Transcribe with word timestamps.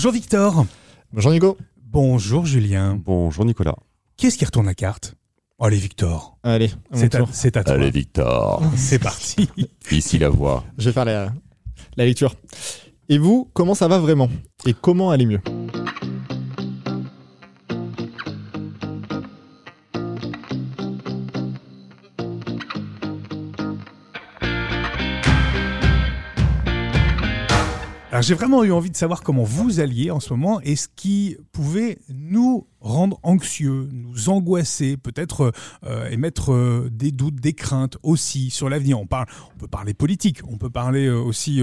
Bonjour 0.00 0.12
Victor. 0.12 0.64
Bonjour 1.12 1.30
Nico. 1.30 1.58
Bonjour 1.76 2.46
Julien. 2.46 2.94
Bonjour 2.96 3.44
Nicolas. 3.44 3.76
Qu'est-ce 4.16 4.38
qui 4.38 4.46
retourne 4.46 4.64
la 4.64 4.72
carte? 4.72 5.14
Allez 5.58 5.76
Victor. 5.76 6.38
Allez, 6.42 6.70
C'est 6.94 7.14
à, 7.16 7.26
c'est 7.30 7.58
à 7.58 7.64
toi. 7.64 7.74
Allez 7.74 7.90
Victor, 7.90 8.62
C'est 8.76 8.98
parti. 8.98 9.50
ici 9.90 10.16
la 10.16 10.30
voix. 10.30 10.64
je 10.78 10.86
vais 10.86 10.94
faire 10.94 11.04
la, 11.04 11.34
la 11.98 12.06
lecture. 12.06 12.34
Et 13.10 13.18
vous, 13.18 13.50
comment 13.52 13.74
ça 13.74 13.88
va 13.88 13.98
vraiment? 13.98 14.30
Et 14.64 14.72
comment 14.72 15.10
aller 15.10 15.26
mieux? 15.26 15.40
Alors 28.20 28.28
j'ai 28.28 28.34
vraiment 28.34 28.62
eu 28.64 28.70
envie 28.70 28.90
de 28.90 28.96
savoir 28.98 29.22
comment 29.22 29.44
vous 29.44 29.80
alliez 29.80 30.10
en 30.10 30.20
ce 30.20 30.34
moment 30.34 30.60
et 30.60 30.76
ce 30.76 30.88
qui 30.94 31.38
pouvait 31.52 31.96
nous 32.10 32.66
rendre 32.78 33.18
anxieux, 33.22 33.88
nous 33.92 34.28
angoisser, 34.28 34.98
peut-être 34.98 35.52
euh, 35.86 36.06
émettre 36.10 36.52
euh, 36.52 36.90
des 36.92 37.12
doutes, 37.12 37.36
des 37.36 37.54
craintes 37.54 37.96
aussi 38.02 38.50
sur 38.50 38.68
l'avenir. 38.68 39.00
On 39.00 39.06
peut 39.06 39.68
parler 39.68 39.94
politique, 39.94 40.40
on 40.46 40.58
peut 40.58 40.68
parler 40.68 41.06
euh, 41.06 41.16
aussi 41.18 41.62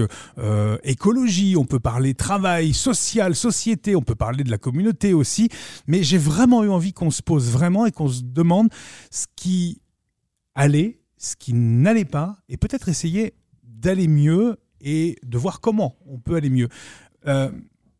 écologie, 0.82 1.54
on 1.56 1.64
peut 1.64 1.78
parler 1.78 2.14
travail, 2.14 2.74
social, 2.74 3.36
société, 3.36 3.94
on 3.94 4.02
peut 4.02 4.16
parler 4.16 4.42
de 4.42 4.50
la 4.50 4.58
communauté 4.58 5.14
aussi. 5.14 5.50
Mais 5.86 6.02
j'ai 6.02 6.18
vraiment 6.18 6.64
eu 6.64 6.70
envie 6.70 6.92
qu'on 6.92 7.12
se 7.12 7.22
pose 7.22 7.52
vraiment 7.52 7.86
et 7.86 7.92
qu'on 7.92 8.08
se 8.08 8.22
demande 8.24 8.68
ce 9.12 9.26
qui 9.36 9.80
allait, 10.56 10.98
ce 11.18 11.36
qui 11.36 11.52
n'allait 11.52 12.04
pas, 12.04 12.34
et 12.48 12.56
peut-être 12.56 12.88
essayer 12.88 13.34
d'aller 13.62 14.08
mieux 14.08 14.56
et 14.80 15.16
de 15.24 15.38
voir 15.38 15.60
comment 15.60 15.96
on 16.06 16.18
peut 16.18 16.36
aller 16.36 16.50
mieux. 16.50 16.68
Euh, 17.26 17.50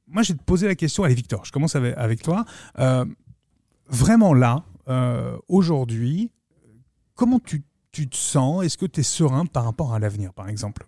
moi, 0.07 0.23
j'ai 0.23 0.35
posé 0.35 0.67
la 0.67 0.75
question, 0.75 1.05
allez 1.05 1.15
Victor, 1.15 1.45
je 1.45 1.53
commence 1.53 1.77
avec, 1.77 1.95
avec 1.97 2.23
toi. 2.23 2.45
Euh, 2.79 3.05
vraiment 3.89 4.33
là, 4.35 4.65
euh, 4.89 5.37
aujourd'hui, 5.49 6.31
comment 7.15 7.39
tu, 7.41 7.65
tu 7.93 8.09
te 8.09 8.17
sens? 8.17 8.65
Est-ce 8.65 8.79
que 8.79 8.87
tu 8.87 9.01
es 9.01 9.03
serein 9.03 9.45
par 9.47 9.65
rapport 9.65 9.93
à 9.95 9.99
l'avenir, 9.99 10.33
par 10.33 10.49
exemple? 10.49 10.87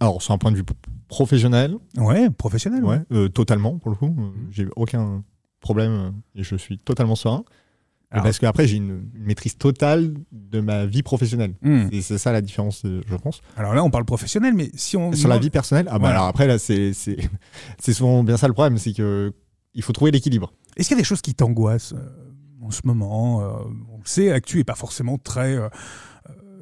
Alors, 0.00 0.22
sur 0.22 0.32
un 0.32 0.38
point 0.38 0.50
de 0.50 0.56
vue 0.56 0.64
professionnel, 1.08 1.76
Ouais, 1.98 2.30
professionnel. 2.30 2.84
ouais, 2.84 3.00
euh, 3.12 3.28
totalement 3.28 3.78
pour 3.78 3.90
le 3.90 3.96
coup. 3.96 4.14
Euh, 4.18 4.30
J'ai 4.50 4.66
aucun 4.76 5.22
problème 5.60 6.14
et 6.34 6.42
je 6.42 6.56
suis 6.56 6.78
totalement 6.78 7.16
serein. 7.16 7.44
Alors- 8.10 8.24
Parce 8.24 8.38
qu'après, 8.38 8.66
j'ai 8.66 8.76
une, 8.76 9.08
une 9.14 9.24
maîtrise 9.24 9.56
totale 9.56 10.14
de 10.32 10.60
ma 10.60 10.84
vie 10.86 11.02
professionnelle. 11.02 11.54
Hmm. 11.62 11.86
Et 11.92 12.02
c'est 12.02 12.18
ça 12.18 12.32
la 12.32 12.40
différence, 12.40 12.82
euh, 12.84 13.02
je 13.06 13.14
pense. 13.16 13.40
Alors 13.56 13.74
là, 13.74 13.84
on 13.84 13.90
parle 13.90 14.04
professionnel, 14.04 14.52
mais 14.54 14.70
si 14.74 14.96
on... 14.96 15.12
Sur 15.12 15.28
la 15.28 15.38
vie 15.38 15.50
personnelle, 15.50 15.86
ah 15.90 15.98
bah 15.98 16.08
alors 16.08 16.24
après, 16.24 16.46
là, 16.48 16.58
c'est 16.58 16.92
souvent 17.92 18.24
bien 18.24 18.36
ça 18.36 18.48
le 18.48 18.52
problème, 18.52 18.78
c'est 18.78 18.92
que 18.92 19.32
il 19.74 19.82
faut 19.82 19.92
trouver 19.92 20.10
l'équilibre. 20.10 20.52
Est-ce 20.76 20.88
qu'il 20.88 20.96
y 20.96 20.98
a 20.98 21.02
des 21.02 21.06
choses 21.06 21.20
qui 21.22 21.34
t'angoissent 21.34 21.92
euh, 21.92 22.30
en 22.62 22.70
ce 22.70 22.80
moment 22.84 23.42
euh, 23.42 23.52
On 23.92 23.98
le 23.98 24.04
sait, 24.06 24.30
l'actu 24.30 24.56
n'est 24.58 24.64
pas 24.64 24.74
forcément 24.74 25.16
très, 25.18 25.54
euh, 25.54 25.68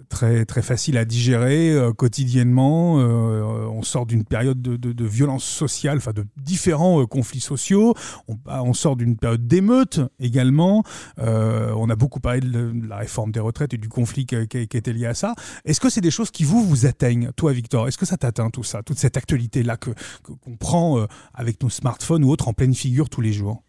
très, 0.08 0.44
très 0.44 0.62
facile 0.62 0.96
à 0.98 1.04
digérer 1.04 1.70
euh, 1.70 1.92
quotidiennement. 1.92 2.98
Euh, 2.98 3.66
on 3.70 3.82
sort 3.82 4.06
d'une 4.06 4.24
période 4.24 4.60
de, 4.60 4.76
de- 4.76 5.04
violence 5.04 5.44
sociale, 5.44 5.98
enfin 5.98 6.12
de 6.12 6.26
différents 6.36 7.00
euh, 7.00 7.06
conflits 7.06 7.40
sociaux. 7.40 7.94
On, 8.26 8.34
bah, 8.34 8.62
on 8.64 8.74
sort 8.74 8.96
d'une 8.96 9.16
période 9.16 9.46
d'émeute 9.46 10.00
également. 10.20 10.82
Euh, 11.18 11.72
on 11.76 11.88
a 11.88 11.96
beaucoup 11.96 12.20
parlé 12.20 12.40
de, 12.40 12.72
la 12.86 12.96
réforme 12.96 13.32
des 13.32 13.40
retraites 13.40 13.74
et 13.74 13.78
du 13.78 13.88
conflit 13.88 14.26
qui, 14.26 14.36
était 14.36 14.92
lié 14.92 15.06
à 15.06 15.14
ça. 15.14 15.34
Est-ce 15.64 15.80
que 15.80 15.88
c'est 15.90 16.00
des 16.00 16.10
choses 16.10 16.30
qui 16.30 16.44
vous, 16.44 16.62
vous 16.62 16.86
atteignent, 16.86 17.30
toi 17.36 17.52
Victor? 17.52 17.88
Est-ce 17.88 17.98
que 17.98 18.06
ça 18.06 18.16
t'atteint 18.16 18.50
tout 18.50 18.64
ça, 18.64 18.82
toute 18.82 18.98
cette 18.98 19.16
actualité-là 19.16 19.76
que 19.76 19.90
que- 20.22 20.32
qu'on 20.32 20.56
prend 20.56 20.98
euh, 20.98 21.06
avec 21.34 21.62
nos 21.62 21.70
smartphones 21.70 22.24
ou 22.24 22.30
autres 22.30 22.48
en 22.48 22.52
pleine 22.52 22.74
figure 22.74 23.08
tous 23.08 23.20
les 23.20 23.32
jours? 23.32 23.62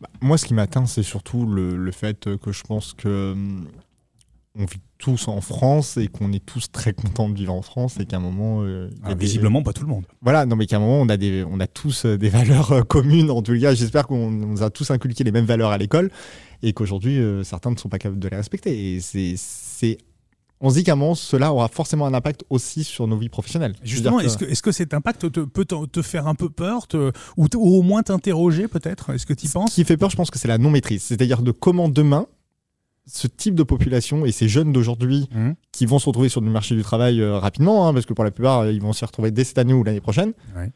Bah, 0.00 0.08
moi, 0.20 0.38
ce 0.38 0.44
qui 0.46 0.54
m'atteint, 0.54 0.86
c'est 0.86 1.02
surtout 1.02 1.46
le, 1.46 1.76
le 1.76 1.92
fait 1.92 2.36
que 2.38 2.52
je 2.52 2.62
pense 2.62 2.92
que 2.92 3.32
hum, 3.32 3.66
vit 4.54 4.80
tous 5.02 5.26
en 5.26 5.40
France 5.40 5.96
et 5.96 6.06
qu'on 6.06 6.32
est 6.32 6.38
tous 6.46 6.70
très 6.70 6.92
contents 6.92 7.28
de 7.28 7.34
vivre 7.34 7.52
en 7.52 7.60
France 7.62 7.98
et 7.98 8.06
qu'à 8.06 8.18
un 8.18 8.20
moment, 8.20 8.62
euh, 8.62 8.88
il 8.92 8.98
y 8.98 9.00
a 9.02 9.08
Ah, 9.10 9.14
des- 9.16 9.24
Visiblement, 9.26 9.62
pas 9.64 9.72
tout 9.72 9.82
le 9.82 9.88
monde. 9.88 10.04
voilà, 10.20 10.46
non 10.46 10.54
mais 10.54 10.66
qu'à 10.66 10.76
un 10.76 10.78
moment, 10.78 11.00
on 11.00 11.08
a 11.08 11.16
des, 11.16 11.44
on 11.50 11.58
a 11.58 11.66
tous 11.66 12.04
euh, 12.06 12.16
des 12.16 12.28
valeurs 12.68 12.70
euh, 12.70 12.82
communes. 12.82 13.28
En 13.30 13.42
tout 13.42 13.58
cas, 13.60 13.74
j'espère 13.74 14.06
qu'on 14.06 14.28
on 14.28 14.30
nous 14.30 14.62
a 14.62 14.70
tous 14.70 14.92
inculqué 14.92 15.24
les 15.24 15.32
mêmes 15.32 15.44
valeurs 15.44 15.70
à 15.72 15.78
l'école 15.78 16.10
et 16.62 16.72
qu'aujourd'hui, 16.72 17.18
euh, 17.18 17.42
certains 17.42 17.72
ne 17.72 17.76
sont 17.76 17.88
pas 17.88 17.98
capables 17.98 18.20
de 18.20 18.28
les 18.28 18.36
respecter. 18.36 18.94
Et 18.94 19.00
c'est, 19.00 19.98
on 20.60 20.70
se 20.70 20.76
dit 20.76 20.84
qu'à 20.84 20.92
un 20.92 20.96
moment, 20.96 21.16
cela 21.16 21.52
aura 21.52 21.66
forcément 21.66 22.06
un 22.06 22.14
impact 22.14 22.44
aussi 22.48 22.84
sur 22.84 23.08
nos 23.08 23.16
vies 23.16 23.28
professionnelles. 23.28 23.74
Justement, 23.82 24.20
est-ce 24.20 24.38
que, 24.38 24.44
est-ce 24.44 24.62
que 24.62 24.70
cet 24.70 24.94
impact 24.94 25.32
te, 25.32 25.40
peut 25.40 25.64
te, 25.64 26.02
faire 26.02 26.28
un 26.28 26.36
peu 26.36 26.48
peur 26.48 26.86
te- 26.86 27.10
ou, 27.36 27.46
ou 27.56 27.76
au 27.78 27.82
moins 27.82 28.04
t'interroger 28.04 28.68
peut-être? 28.68 29.10
Est-ce 29.10 29.26
que 29.26 29.34
tu 29.34 29.46
y 29.46 29.48
Ce 29.48 29.54
penses? 29.54 29.74
qui 29.74 29.82
fait 29.84 29.96
peur, 29.96 30.10
je 30.10 30.16
pense 30.16 30.30
que 30.30 30.38
c'est 30.38 30.46
la 30.46 30.58
non-maîtrise. 30.58 31.02
C'est-à-dire 31.02 31.42
de 31.42 31.50
comment 31.50 31.88
demain, 31.88 32.26
ce 33.06 33.26
type 33.26 33.54
de 33.54 33.62
population 33.64 34.24
et 34.24 34.32
ces 34.32 34.48
jeunes 34.48 34.72
d'aujourd'hui 34.72 35.28
Mhm. 35.34 35.54
qui 35.72 35.86
vont 35.86 35.98
se 35.98 36.06
retrouver 36.06 36.28
sur 36.28 36.40
le 36.40 36.50
marché 36.50 36.74
du 36.76 36.82
travail 36.82 37.20
euh, 37.20 37.38
rapidement, 37.38 37.88
hein, 37.88 37.92
parce 37.94 38.06
que 38.06 38.12
pour 38.14 38.24
la 38.24 38.30
plupart, 38.30 38.60
euh, 38.60 38.72
ils 38.72 38.80
vont 38.80 38.92
s'y 38.92 39.04
retrouver 39.04 39.30
dès 39.30 39.44
cette 39.44 39.58
année 39.58 39.72
ou 39.74 39.82
l'année 39.82 40.00
prochaine, 40.00 40.32
Ouais. 40.56 40.70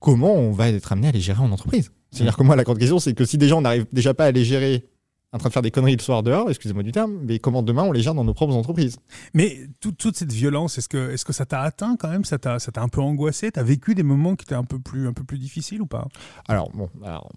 comment 0.00 0.34
on 0.34 0.50
va 0.52 0.68
être 0.70 0.90
amené 0.92 1.08
à 1.08 1.12
les 1.12 1.20
gérer 1.20 1.40
en 1.40 1.50
entreprise? 1.52 1.90
C'est-à-dire 2.10 2.36
que 2.36 2.42
moi, 2.42 2.56
la 2.56 2.64
grande 2.64 2.78
question, 2.78 2.98
c'est 2.98 3.14
que 3.14 3.24
si 3.24 3.38
déjà 3.38 3.56
on 3.56 3.60
n'arrive 3.62 3.86
déjà 3.92 4.12
pas 4.12 4.26
à 4.26 4.30
les 4.32 4.44
gérer 4.44 4.86
en 5.34 5.38
train 5.38 5.48
de 5.48 5.52
faire 5.54 5.62
des 5.62 5.70
conneries 5.70 5.96
le 5.96 6.02
soir 6.02 6.22
dehors, 6.22 6.50
excusez-moi 6.50 6.82
du 6.82 6.92
terme, 6.92 7.20
mais 7.22 7.38
comment 7.38 7.62
demain 7.62 7.84
on 7.84 7.92
les 7.92 8.02
gère 8.02 8.12
dans 8.14 8.24
nos 8.24 8.34
propres 8.34 8.54
entreprises? 8.54 8.98
Mais 9.32 9.60
tout- 9.80 9.92
toute 9.92 10.14
cette 10.14 10.30
violence, 10.32 10.76
est-ce 10.76 10.90
que, 10.90 11.10
est-ce 11.12 11.24
que 11.24 11.32
ça 11.32 11.46
t'a 11.46 11.60
atteint 11.62 11.96
quand 11.96 12.10
même? 12.10 12.26
Ça 12.26 12.38
t'a, 12.38 12.58
ça 12.58 12.70
t'a 12.70 12.82
un 12.82 12.88
peu 12.88 13.00
angoissé? 13.00 13.50
T'as 13.50 13.62
vécu 13.62 13.94
des 13.94 14.02
moments 14.02 14.36
qui 14.36 14.44
étaient 14.44 14.54
un 14.54 14.64
peu 14.64 14.78
plus, 14.78 15.06
un 15.08 15.14
peu 15.14 15.24
plus 15.24 15.38
difficiles 15.38 15.80
ou 15.80 15.86
pas? 15.86 16.06
Alors, 16.48 16.68
bon, 16.74 16.90
alors, 17.02 17.30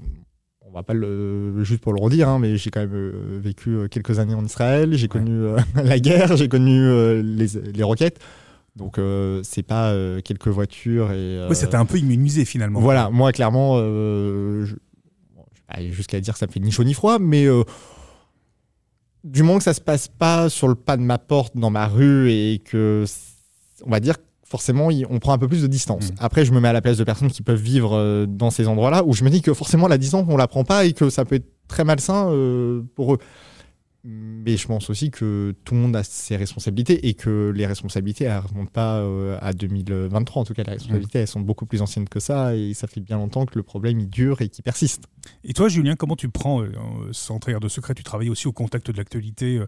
on 0.68 0.72
va 0.72 0.84
pas 0.84 0.94
le 0.94 1.64
juste 1.64 1.82
pour 1.82 1.94
le 1.94 2.02
redire, 2.02 2.30
hein, 2.30 2.40
mais 2.40 2.58
j'ai 2.58 2.72
quand 2.72 2.82
même 2.82 2.94
euh, 2.94 3.40
vécu 3.42 3.70
euh, 3.70 3.88
quelques 3.88 4.20
années 4.20 4.34
en 4.34 4.44
Israël, 4.44 4.94
j'ai 4.94 5.08
connu 5.08 5.32
euh, 5.32 5.58
la 5.76 6.00
guerre, 6.00 6.36
j'ai 6.38 6.48
connu 6.48 6.80
euh, 6.82 7.22
les, 7.22 7.48
les 7.72 7.84
roquettes. 7.84 8.20
Donc, 8.76 8.98
euh, 8.98 9.40
c'est 9.44 9.64
pas 9.64 9.96
quelques 10.26 10.50
voitures 10.50 11.14
et. 11.14 11.48
Oui, 11.50 11.56
t'a 11.56 11.80
un 11.80 11.86
peu 11.86 11.98
immunisé 11.98 12.44
finalement. 12.44 12.82
Voilà, 12.82 13.10
moi, 13.10 13.32
clairement, 13.32 13.78
je, 13.78 14.76
bon, 15.34 15.46
je 15.56 15.82
vais 15.82 15.92
jusqu'à 15.92 16.20
dire 16.20 16.34
que 16.34 16.40
ça 16.40 16.48
me 16.48 16.52
fait 16.52 16.60
ni 16.60 16.72
chaud 16.72 16.84
ni 16.84 16.94
froid, 16.94 17.18
mais. 17.18 17.48
du 19.24 19.44
moment 19.44 19.60
que 19.60 19.64
ça 19.64 19.74
se 19.74 19.80
passe 19.80 20.10
pas 20.10 20.50
sur 20.50 20.68
le 20.68 20.76
pas 20.76 20.98
de 20.98 21.04
ma 21.04 21.18
porte 21.18 21.56
dans 21.56 21.70
ma 21.70 21.88
rue 21.88 22.30
et 22.32 22.60
que 22.66 23.06
on 23.86 23.90
va 23.90 24.02
dire 24.02 24.16
forcément 24.46 24.90
on 25.10 25.20
prend 25.20 25.34
un 25.34 25.38
peu 25.38 25.48
plus 25.48 25.64
de 25.64 25.68
distance. 25.68 26.12
Mhm. 26.12 26.18
Après 26.20 26.46
je 26.46 26.54
me 26.54 26.60
mets 26.60 26.70
à 26.70 26.74
la 26.74 26.82
place 26.82 26.98
de 26.98 27.04
personnes 27.04 27.30
qui 27.30 27.42
peuvent 27.42 27.62
vivre 27.62 27.96
euh, 27.96 28.26
dans 28.26 28.52
ces 28.52 28.68
endroits-là 28.68 29.04
où 29.04 29.14
je 29.14 29.24
me 29.24 29.30
dis 29.30 29.42
que 29.42 29.54
forcément 29.54 29.88
la 29.88 29.98
distance 29.98 30.26
on 30.30 30.38
la 30.38 30.48
prend 30.48 30.64
pas 30.64 30.86
et 30.86 30.94
que 30.94 31.10
ça 31.10 31.26
peut 31.26 31.36
être 31.36 31.52
très 31.68 31.84
malsain 31.84 32.30
euh, 32.30 32.84
pour 32.96 33.16
eux. 33.16 33.18
Mais 34.08 34.56
je 34.56 34.68
pense 34.68 34.92
aussi 34.92 35.10
que 35.10 35.56
tout 35.64 35.74
le 35.74 35.80
monde 35.80 35.96
a 35.96 36.04
ses 36.04 36.38
responsabilités 36.38 37.08
et 37.08 37.16
que 37.16 37.52
les 37.56 37.66
responsabilités 37.66 38.26
elles 38.26 38.38
remontent 38.38 38.70
pas 38.72 39.00
euh, 39.00 39.36
à 39.42 39.52
2023 39.52 40.44
en 40.44 40.46
tout 40.46 40.54
cas 40.54 40.62
les 40.62 40.74
responsabilités 40.74 41.18
elles 41.18 41.28
sont 41.28 41.40
beaucoup 41.40 41.66
plus 41.66 41.82
anciennes 41.82 42.08
que 42.08 42.20
ça 42.20 42.56
et 42.56 42.76
ça 42.76 42.86
fait 42.86 43.02
bien 43.02 43.18
longtemps 43.18 43.48
que 43.48 43.58
le 43.58 43.64
problème 43.64 44.00
il 44.00 44.08
dure 44.08 44.42
et 44.42 44.50
qu'il 44.50 44.64
persiste. 44.64 45.06
Et 45.44 45.54
toi, 45.54 45.70
Julien, 45.70 45.96
comment 45.96 46.16
tu 46.16 46.30
prends, 46.30 46.62
euh, 46.62 46.70
sans 47.14 47.40
trahir 47.40 47.60
de 47.60 47.68
secret, 47.68 47.96
tu 47.96 48.04
travailles 48.04 48.30
aussi 48.30 48.48
au 48.48 48.52
contact 48.52 48.92
de 48.92 48.98
l'actualité 48.98 49.60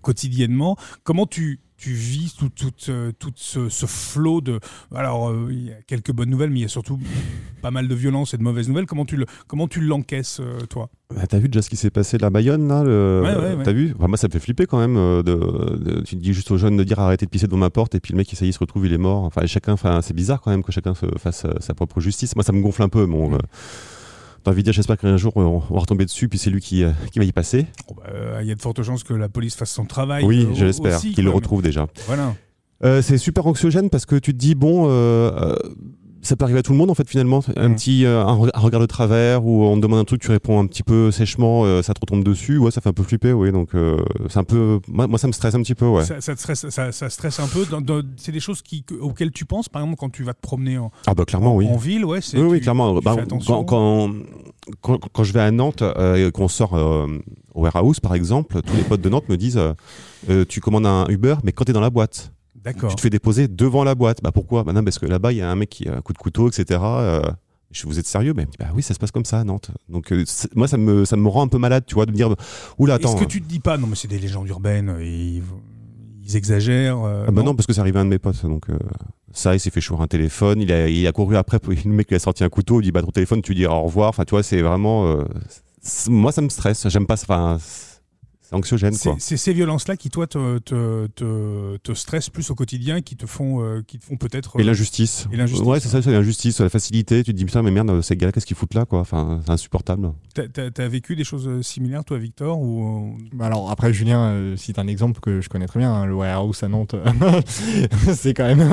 quotidiennement? 0.00 0.78
Comment 1.04 1.26
tu, 1.26 1.60
tu 1.76 1.92
vis 1.92 2.34
tout, 2.38 2.48
tout, 2.48 2.72
euh, 2.88 3.12
tout 3.18 3.32
ce, 3.36 3.68
ce 3.68 3.86
flot 3.86 4.40
de. 4.40 4.60
Alors, 4.94 5.28
euh, 5.30 5.48
il 5.50 5.66
y 5.66 5.70
a 5.72 5.76
quelques 5.86 6.12
bonnes 6.12 6.30
nouvelles, 6.30 6.50
mais 6.50 6.60
il 6.60 6.62
y 6.62 6.66
a 6.66 6.68
surtout 6.68 6.98
pas 7.62 7.70
mal 7.70 7.86
de 7.88 7.94
violence 7.94 8.32
et 8.34 8.38
de 8.38 8.42
mauvaises 8.42 8.68
nouvelles. 8.68 8.86
Comment 8.86 9.04
tu, 9.04 9.16
le, 9.16 9.26
comment 9.46 9.68
tu 9.68 9.80
l'encaisses, 9.80 10.40
euh, 10.40 10.60
toi? 10.70 10.88
Bah, 11.14 11.26
T'as 11.28 11.38
vu 11.38 11.48
déjà 11.48 11.62
ce 11.62 11.68
qui 11.70 11.76
s'est 11.76 11.90
passé 11.90 12.16
à 12.22 12.30
Bayonne 12.30 12.66
là 12.66 12.82
le- 12.82 13.20
Ouais, 13.24 13.34
ouais, 13.36 13.54
ouais. 13.56 13.62
T'as 13.62 13.72
vu? 13.72 13.94
Enfin, 13.96 14.08
Moi 14.08 14.16
ça 14.16 14.26
me 14.28 14.32
fait 14.32 14.40
flipper 14.40 14.66
quand 14.66 14.78
même. 14.78 14.96
de, 14.96 15.22
de- 15.22 16.00
tu 16.00 16.16
dis 16.16 16.32
juste 16.32 16.50
aux 16.50 16.58
jeunes 16.58 16.76
de 16.76 16.82
dire 16.84 16.98
arrêtez 16.98 17.26
de 17.26 17.30
pisser 17.30 17.46
devant 17.46 17.58
ma 17.58 17.70
porte 17.70 17.94
et 17.94 18.00
puis 18.00 18.12
le 18.12 18.16
mec 18.18 18.28
ça 18.32 18.44
y 18.44 18.48
est, 18.48 18.50
il 18.50 18.52
se 18.52 18.58
retrouve 18.58 18.86
il 18.86 18.92
est 18.92 18.98
mort. 18.98 19.22
Enfin 19.24 19.46
chacun, 19.46 19.74
enfin 19.74 20.00
c'est 20.02 20.14
bizarre 20.14 20.40
quand 20.40 20.50
même 20.50 20.62
que 20.64 20.72
chacun 20.72 20.94
se 20.94 21.06
fasse 21.18 21.46
sa 21.60 21.74
propre 21.74 22.00
justice. 22.00 22.34
Moi 22.34 22.42
ça 22.42 22.52
me 22.52 22.60
gonfle 22.60 22.82
un 22.82 22.88
peu. 22.88 23.06
Bon, 23.06 23.30
Mm. 23.30 23.38
T'as 24.46 24.52
envie 24.52 24.62
de 24.62 24.66
dire 24.66 24.72
j'espère 24.74 24.96
qu'un 24.96 25.16
jour 25.16 25.36
on 25.36 25.58
va 25.58 25.80
retomber 25.80 26.04
dessus 26.04 26.28
puis 26.28 26.38
c'est 26.38 26.50
lui 26.50 26.60
qui, 26.60 26.84
euh, 26.84 26.92
qui 27.10 27.18
va 27.18 27.24
y 27.24 27.32
passer. 27.32 27.66
Bon, 27.88 27.96
bah, 27.96 28.04
euh, 28.14 28.38
Il 28.42 28.46
y 28.46 28.52
a 28.52 28.54
de 28.54 28.62
fortes 28.62 28.80
chances 28.80 29.02
que 29.02 29.12
la 29.12 29.28
police 29.28 29.56
fasse 29.56 29.72
son 29.72 29.86
travail. 29.86 30.22
oui 30.22 30.46
euh, 30.48 30.54
je 30.54 30.66
l'espère 30.66 31.00
qu'il 31.00 31.24
le 31.24 31.30
retrouve 31.30 31.62
déjà. 31.62 31.88
Voilà. 32.06 32.32
Euh, 32.84 33.02
c'est 33.02 33.18
super 33.18 33.48
anxiogène 33.48 33.90
parce 33.90 34.06
que 34.06 34.14
tu 34.14 34.32
te 34.32 34.38
dis 34.38 34.54
bon 34.54 34.86
euh, 34.88 35.56
ça 36.26 36.36
peut 36.36 36.44
arriver 36.44 36.58
à 36.58 36.62
tout 36.62 36.72
le 36.72 36.78
monde 36.78 36.90
en 36.90 36.94
fait 36.94 37.08
finalement. 37.08 37.40
Un 37.56 37.72
petit 37.72 38.04
euh, 38.04 38.22
un, 38.24 38.36
re- 38.36 38.50
un 38.52 38.60
regard 38.60 38.80
de 38.80 38.86
travers 38.86 39.44
ou 39.46 39.64
on 39.64 39.76
te 39.76 39.80
demande 39.80 40.00
un 40.00 40.04
truc, 40.04 40.20
tu 40.20 40.30
réponds 40.30 40.60
un 40.60 40.66
petit 40.66 40.82
peu 40.82 41.10
sèchement, 41.10 41.64
euh, 41.64 41.80
ça 41.82 41.94
te 41.94 42.00
retombe 42.00 42.22
dessus. 42.24 42.58
Ouais, 42.58 42.70
ça 42.70 42.80
fait 42.80 42.88
un 42.90 42.92
peu 42.92 43.02
flipper. 43.02 43.32
Oui, 43.32 43.50
donc 43.52 43.74
euh, 43.74 43.96
c'est 44.28 44.38
un 44.38 44.44
peu. 44.44 44.80
Moi, 44.88 45.06
moi, 45.06 45.18
ça 45.18 45.26
me 45.26 45.32
stresse 45.32 45.54
un 45.54 45.62
petit 45.62 45.74
peu. 45.74 45.86
Ouais. 45.86 46.04
Ça, 46.04 46.20
ça 46.20 46.34
te 46.34 46.40
stresse, 46.40 46.68
ça, 46.68 46.92
ça 46.92 47.08
stresse 47.08 47.40
un 47.40 47.46
peu. 47.46 47.64
Dans- 47.66 47.80
dans- 47.80 48.02
c'est 48.16 48.32
des 48.32 48.40
choses 48.40 48.60
qui, 48.62 48.82
que- 48.82 48.94
auxquelles 48.94 49.32
tu 49.32 49.44
penses, 49.46 49.68
par 49.68 49.82
exemple, 49.82 49.98
quand 49.98 50.10
tu 50.10 50.22
vas 50.24 50.34
te 50.34 50.40
promener 50.40 50.76
en, 50.78 50.90
Ah 51.06 51.14
bah 51.14 51.24
clairement 51.24 51.54
oui. 51.56 51.66
en 51.68 51.76
ville. 51.76 52.04
Ouais, 52.04 52.20
c'est- 52.20 52.38
Oui, 52.38 52.46
oui, 52.48 52.60
clairement. 52.60 52.98
tu 52.98 53.04
Bah, 53.04 53.16
quand, 53.46 53.64
quand, 53.64 54.10
quand, 54.82 54.98
quand 55.12 55.24
je 55.24 55.32
vais 55.32 55.40
à 55.40 55.50
Nantes, 55.50 55.82
euh, 55.82 56.28
et 56.28 56.30
qu'on 56.32 56.48
sort 56.48 56.72
au 57.54 57.62
warehouse 57.62 58.00
par 58.00 58.14
exemple, 58.14 58.60
tous 58.62 58.76
les 58.76 58.82
potes 58.82 59.00
de 59.00 59.08
Nantes 59.08 59.28
me 59.28 59.36
disent 59.36 59.60
tu 60.48 60.60
commandes 60.60 60.86
un 60.86 61.06
Uber, 61.08 61.36
mais 61.44 61.52
quand 61.52 61.64
tu 61.64 61.70
es 61.70 61.74
dans 61.74 61.80
la 61.80 61.90
boîte, 61.90 62.32
D'accord. 62.66 62.90
tu 62.90 62.96
te 62.96 63.00
fais 63.00 63.10
déposer 63.10 63.48
devant 63.48 63.82
la 63.84 63.94
boîte. 63.94 64.18
Bah 64.22 64.32
pourquoi? 64.32 64.64
Bah 64.64 64.72
non, 64.74 64.84
parce 64.84 64.98
que 64.98 65.06
là-bas 65.06 65.32
il 65.32 65.38
y 65.38 65.42
a 65.42 65.50
un 65.50 65.56
mec 65.56 65.70
qui 65.70 65.88
a 65.88 65.96
un 65.96 66.00
coup 66.02 66.12
de 66.12 66.18
couteau, 66.18 66.48
etc. 66.48 66.80
Euh, 66.82 67.22
Je, 67.70 67.86
vous 67.86 67.98
êtes 67.98 68.06
sérieux? 68.06 68.34
Mais 68.36 68.46
bah 68.58 68.66
oui, 68.74 68.82
ça 68.82 68.92
se 68.92 68.98
passe 68.98 69.10
comme 69.12 69.24
ça 69.24 69.40
à 69.40 69.44
Nantes. 69.44 69.70
Donc 69.88 70.12
euh, 70.12 70.24
moi, 70.54 70.68
ça 70.68 70.76
me, 70.76 71.04
ça 71.04 71.16
me 71.16 71.28
rend 71.28 71.42
un 71.44 71.48
peu 71.48 71.58
malade, 71.58 71.84
tu 71.86 71.94
vois, 71.94 72.06
de 72.06 72.10
me 72.10 72.16
dire, 72.16 72.34
oula, 72.78 72.94
attends. 72.94 73.14
Est-ce 73.14 73.22
que 73.24 73.28
tu 73.28 73.40
te 73.40 73.48
dis 73.48 73.60
pas, 73.60 73.78
non, 73.78 73.86
mais 73.86 73.96
c'est 73.96 74.08
des 74.08 74.18
légendes 74.18 74.48
urbaines, 74.48 74.96
ils, 75.00 75.42
ils 76.24 76.36
exagèrent 76.36 76.98
euh, 77.04 77.24
Ah 77.28 77.30
bah 77.30 77.42
non, 77.42 77.54
parce 77.54 77.66
que 77.66 77.72
c'est 77.72 77.80
arrivé 77.80 77.98
à 77.98 78.02
un 78.02 78.04
de 78.04 78.10
mes 78.10 78.18
potes. 78.18 78.42
Donc, 78.44 78.68
euh, 78.68 78.76
ça, 79.32 79.54
il 79.54 79.60
s'est 79.60 79.70
fait 79.70 79.80
chour 79.80 80.00
un 80.02 80.06
téléphone. 80.08 80.60
Il 80.60 80.72
a, 80.72 80.88
il 80.88 81.06
a 81.06 81.12
couru 81.12 81.36
après. 81.36 81.58
Le 81.84 81.90
mec 81.92 82.08
lui 82.08 82.16
a 82.16 82.18
sorti 82.18 82.42
un 82.42 82.48
couteau. 82.48 82.80
Il 82.80 82.84
dit 82.84 82.92
Bah, 82.92 83.02
ton 83.02 83.10
téléphone, 83.12 83.42
tu 83.42 83.54
diras 83.54 83.74
au 83.76 83.82
revoir. 83.82 84.08
Enfin, 84.08 84.24
tu 84.24 84.30
vois, 84.30 84.42
c'est 84.42 84.62
vraiment. 84.62 85.06
euh, 85.06 85.24
moi, 86.08 86.32
ça 86.32 86.42
me 86.42 86.48
stresse. 86.48 86.88
J'aime 86.88 87.06
pas 87.06 87.16
ça. 87.16 87.26
Enfin, 87.28 87.58
c'est 88.48 88.54
anxiogène, 88.54 88.92
C'est 88.92 89.08
quoi. 89.10 89.16
c'est 89.18 89.36
ces 89.36 89.52
violences-là 89.52 89.96
qui, 89.96 90.08
toi, 90.10 90.26
te, 90.26 90.58
te, 90.58 91.06
te, 91.08 91.76
te 91.78 91.94
stressent 91.94 92.30
plus 92.30 92.48
au 92.50 92.54
quotidien, 92.54 93.00
qui 93.00 93.16
te 93.16 93.26
font, 93.26 93.60
euh, 93.62 93.82
qui 93.86 93.98
te 93.98 94.04
font 94.04 94.16
peut-être. 94.16 94.58
Et 94.58 94.62
euh, 94.62 94.66
l'injustice. 94.66 95.26
Et 95.32 95.36
l'injustice, 95.36 95.66
Ouais, 95.66 95.80
c'est 95.80 95.88
ça, 95.88 96.00
c'est 96.02 96.12
l'injustice, 96.12 96.60
la 96.60 96.68
facilité. 96.68 97.24
Tu 97.24 97.32
te 97.32 97.36
dis 97.36 97.44
Putain, 97.44 97.62
mais 97.62 97.70
merde, 97.70 98.00
ces 98.02 98.16
gars-là, 98.16 98.32
qu'est-ce 98.32 98.46
qu'ils 98.46 98.56
foutent 98.56 98.74
là, 98.74 98.84
quoi? 98.84 99.00
Enfin, 99.00 99.40
c'est 99.44 99.50
insupportable. 99.52 100.12
T'as- 100.34 100.70
t'as 100.70 100.88
vécu 100.88 101.16
des 101.16 101.24
choses 101.24 101.48
euh, 101.48 101.62
similaires, 101.62 102.04
toi, 102.04 102.18
Victor 102.18 102.58
ou... 102.60 103.16
Bah 103.32 103.46
alors 103.46 103.70
après 103.70 103.92
Julien 103.92 104.20
euh, 104.30 104.56
cite 104.56 104.78
un 104.78 104.86
exemple 104.86 105.20
que 105.20 105.40
je 105.40 105.48
connais 105.48 105.66
très 105.66 105.80
bien, 105.80 105.92
hein, 105.92 106.06
le 106.06 106.14
warehouse 106.14 106.62
à 106.62 106.68
Nantes. 106.68 106.94
c'est 108.14 108.34
quand 108.34 108.44
même 108.46 108.70